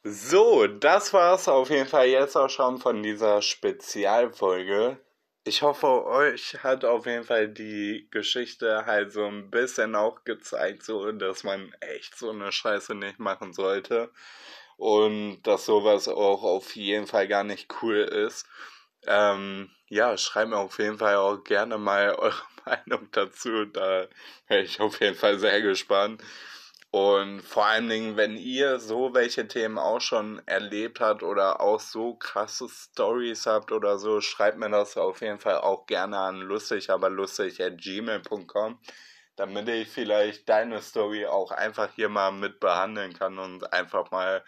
So, 0.03 0.66
das 0.66 1.12
war's 1.12 1.48
auf 1.48 1.70
jeden 1.70 1.87
Fall 1.87 2.07
jetzt 2.07 2.37
auch 2.37 2.48
schon 2.48 2.79
von 2.79 3.03
dieser 3.03 3.42
Spezialfolge 3.42 4.98
ich 5.44 5.62
hoffe, 5.62 6.07
euch 6.07 6.62
hat 6.62 6.85
auf 6.85 7.07
jeden 7.07 7.24
Fall 7.24 7.48
die 7.48 8.07
Geschichte 8.11 8.85
halt 8.87 9.12
so 9.12 9.24
ein 9.26 9.50
bisschen 9.50 9.94
auch 9.94 10.24
gezeigt, 10.24 10.85
so, 10.85 11.11
dass 11.12 11.44
man 11.44 11.72
echt 11.81 12.16
so 12.16 12.31
eine 12.31 12.53
Scheiße 12.53 12.94
nicht 12.94 13.18
machen 13.18 13.53
sollte. 13.53 14.11
Und 14.81 15.43
dass 15.43 15.66
sowas 15.66 16.09
auch 16.09 16.43
auf 16.43 16.75
jeden 16.75 17.07
Fall 17.07 17.29
gar 17.29 17.45
nicht 17.45 17.69
cool 17.83 17.99
ist. 17.99 18.47
Ähm, 19.07 19.71
ja, 19.88 20.16
schreibt 20.16 20.49
mir 20.49 20.57
auf 20.57 20.79
jeden 20.79 20.97
Fall 20.97 21.16
auch 21.16 21.45
gerne 21.45 21.77
mal 21.77 22.14
eure 22.19 22.43
Meinung 22.64 23.07
dazu. 23.12 23.66
Da 23.66 24.07
wäre 24.49 24.62
ich 24.62 24.81
auf 24.81 24.99
jeden 25.01 25.16
Fall 25.16 25.38
sehr 25.38 25.61
gespannt. 25.61 26.23
Und 26.90 27.43
vor 27.43 27.66
allen 27.66 27.90
Dingen, 27.90 28.16
wenn 28.16 28.38
ihr 28.38 28.81
so 28.81 29.12
welche 29.12 29.47
Themen 29.47 29.77
auch 29.77 30.01
schon 30.01 30.40
erlebt 30.47 31.01
habt 31.01 31.23
oder 31.23 31.61
auch 31.61 31.79
so 31.79 32.14
krasse 32.14 32.66
Stories 32.71 33.45
habt 33.45 33.73
oder 33.73 33.99
so, 33.99 34.23
schreibt 34.23 34.57
mir 34.57 34.71
das 34.71 34.97
auf 34.97 35.21
jeden 35.21 35.38
Fall 35.40 35.59
auch 35.59 35.85
gerne 35.85 36.19
an 36.19 36.40
lustig, 36.40 36.88
aber 36.88 37.11
lustig 37.11 37.62
at 37.62 37.77
gmail.com, 37.77 38.79
damit 39.40 39.70
ich 39.70 39.88
vielleicht 39.88 40.46
deine 40.50 40.83
Story 40.83 41.24
auch 41.24 41.50
einfach 41.50 41.88
hier 41.94 42.11
mal 42.11 42.31
mit 42.31 42.61
behandeln 42.61 43.14
kann 43.14 43.38
und 43.38 43.72
einfach 43.72 44.11
mal, 44.11 44.44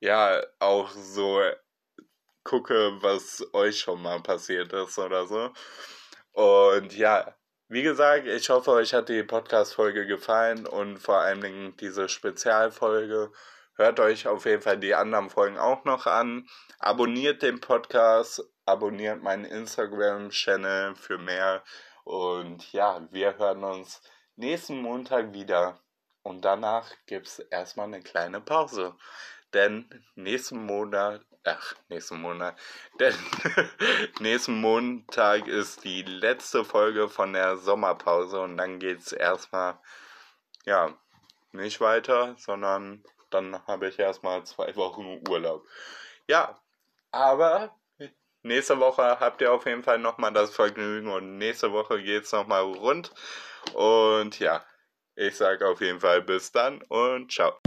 ja, 0.00 0.42
auch 0.58 0.90
so 0.90 1.40
gucke, 2.44 2.98
was 3.00 3.42
euch 3.54 3.78
schon 3.80 4.02
mal 4.02 4.20
passiert 4.20 4.70
ist 4.74 4.98
oder 4.98 5.26
so. 5.26 5.50
Und 6.32 6.94
ja, 6.94 7.34
wie 7.68 7.82
gesagt, 7.82 8.26
ich 8.26 8.50
hoffe, 8.50 8.72
euch 8.72 8.92
hat 8.92 9.08
die 9.08 9.22
Podcast-Folge 9.22 10.06
gefallen 10.06 10.66
und 10.66 10.98
vor 10.98 11.20
allen 11.20 11.40
Dingen 11.40 11.74
diese 11.78 12.10
Spezialfolge. 12.10 13.32
Hört 13.76 13.98
euch 13.98 14.28
auf 14.28 14.44
jeden 14.44 14.60
Fall 14.60 14.78
die 14.78 14.94
anderen 14.94 15.30
Folgen 15.30 15.56
auch 15.56 15.84
noch 15.86 16.06
an. 16.06 16.46
Abonniert 16.80 17.40
den 17.40 17.60
Podcast, 17.60 18.42
abonniert 18.66 19.22
meinen 19.22 19.46
Instagram-Channel 19.46 20.96
für 20.96 21.16
mehr. 21.16 21.64
Und 22.04 22.72
ja, 22.74 23.08
wir 23.10 23.38
hören 23.38 23.64
uns 23.64 24.02
nächsten 24.38 24.80
Montag 24.80 25.34
wieder. 25.34 25.78
Und 26.22 26.44
danach 26.44 26.90
gibt 27.06 27.26
es 27.26 27.38
erstmal 27.38 27.86
eine 27.86 28.00
kleine 28.00 28.40
Pause. 28.40 28.96
Denn 29.52 30.04
nächsten 30.14 30.64
Monat, 30.66 31.24
ach, 31.44 31.74
nächsten 31.88 32.20
Monat, 32.20 32.56
denn 33.00 33.14
nächsten 34.20 34.60
Montag 34.60 35.46
ist 35.46 35.84
die 35.84 36.02
letzte 36.02 36.64
Folge 36.64 37.08
von 37.08 37.32
der 37.32 37.56
Sommerpause 37.56 38.40
und 38.40 38.56
dann 38.56 38.78
geht's 38.78 39.12
erstmal, 39.12 39.78
ja, 40.64 40.94
nicht 41.52 41.80
weiter, 41.80 42.36
sondern 42.38 43.02
dann 43.30 43.66
habe 43.66 43.88
ich 43.88 43.98
erstmal 43.98 44.44
zwei 44.44 44.74
Wochen 44.76 45.22
Urlaub. 45.28 45.66
Ja, 46.26 46.60
aber 47.10 47.74
nächste 48.42 48.78
Woche 48.78 49.20
habt 49.20 49.40
ihr 49.40 49.52
auf 49.52 49.66
jeden 49.66 49.82
Fall 49.82 49.98
nochmal 49.98 50.32
das 50.32 50.54
Vergnügen 50.54 51.10
und 51.10 51.38
nächste 51.38 51.72
Woche 51.72 52.02
geht's 52.02 52.32
nochmal 52.32 52.62
rund. 52.62 53.12
Und 53.74 54.38
ja, 54.38 54.64
ich 55.16 55.36
sage 55.36 55.66
auf 55.66 55.80
jeden 55.80 56.00
Fall 56.00 56.22
bis 56.22 56.52
dann 56.52 56.82
und 56.88 57.32
ciao. 57.32 57.58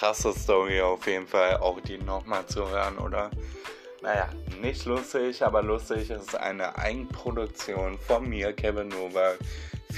krasse 0.00 0.32
Story 0.32 0.80
auf 0.80 1.06
jeden 1.06 1.26
Fall, 1.26 1.58
auch 1.58 1.78
die 1.78 1.98
nochmal 1.98 2.46
zu 2.46 2.66
hören, 2.66 2.96
oder? 2.96 3.30
Naja, 4.00 4.30
nicht 4.62 4.86
lustig, 4.86 5.42
aber 5.44 5.62
lustig 5.62 6.08
ist 6.08 6.34
eine 6.34 6.74
Eigenproduktion 6.78 7.98
von 7.98 8.26
mir, 8.26 8.54
Kevin 8.54 8.88
Nowak. 8.88 9.38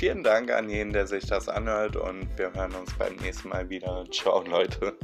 Vielen 0.03 0.25
Dank 0.25 0.51
an 0.51 0.69
jeden, 0.69 0.93
der 0.93 1.07
sich 1.07 1.27
das 1.27 1.49
anhört 1.49 1.95
und 1.95 2.27
wir 2.37 2.53
hören 2.53 2.75
uns 2.75 2.93
beim 2.99 3.15
nächsten 3.23 3.51
Mal 3.51 3.71
wieder. 3.71 4.05
Ciao, 4.11 4.43
Leute. 4.43 4.97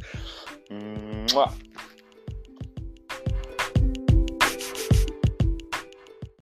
Mua. 1.33 1.53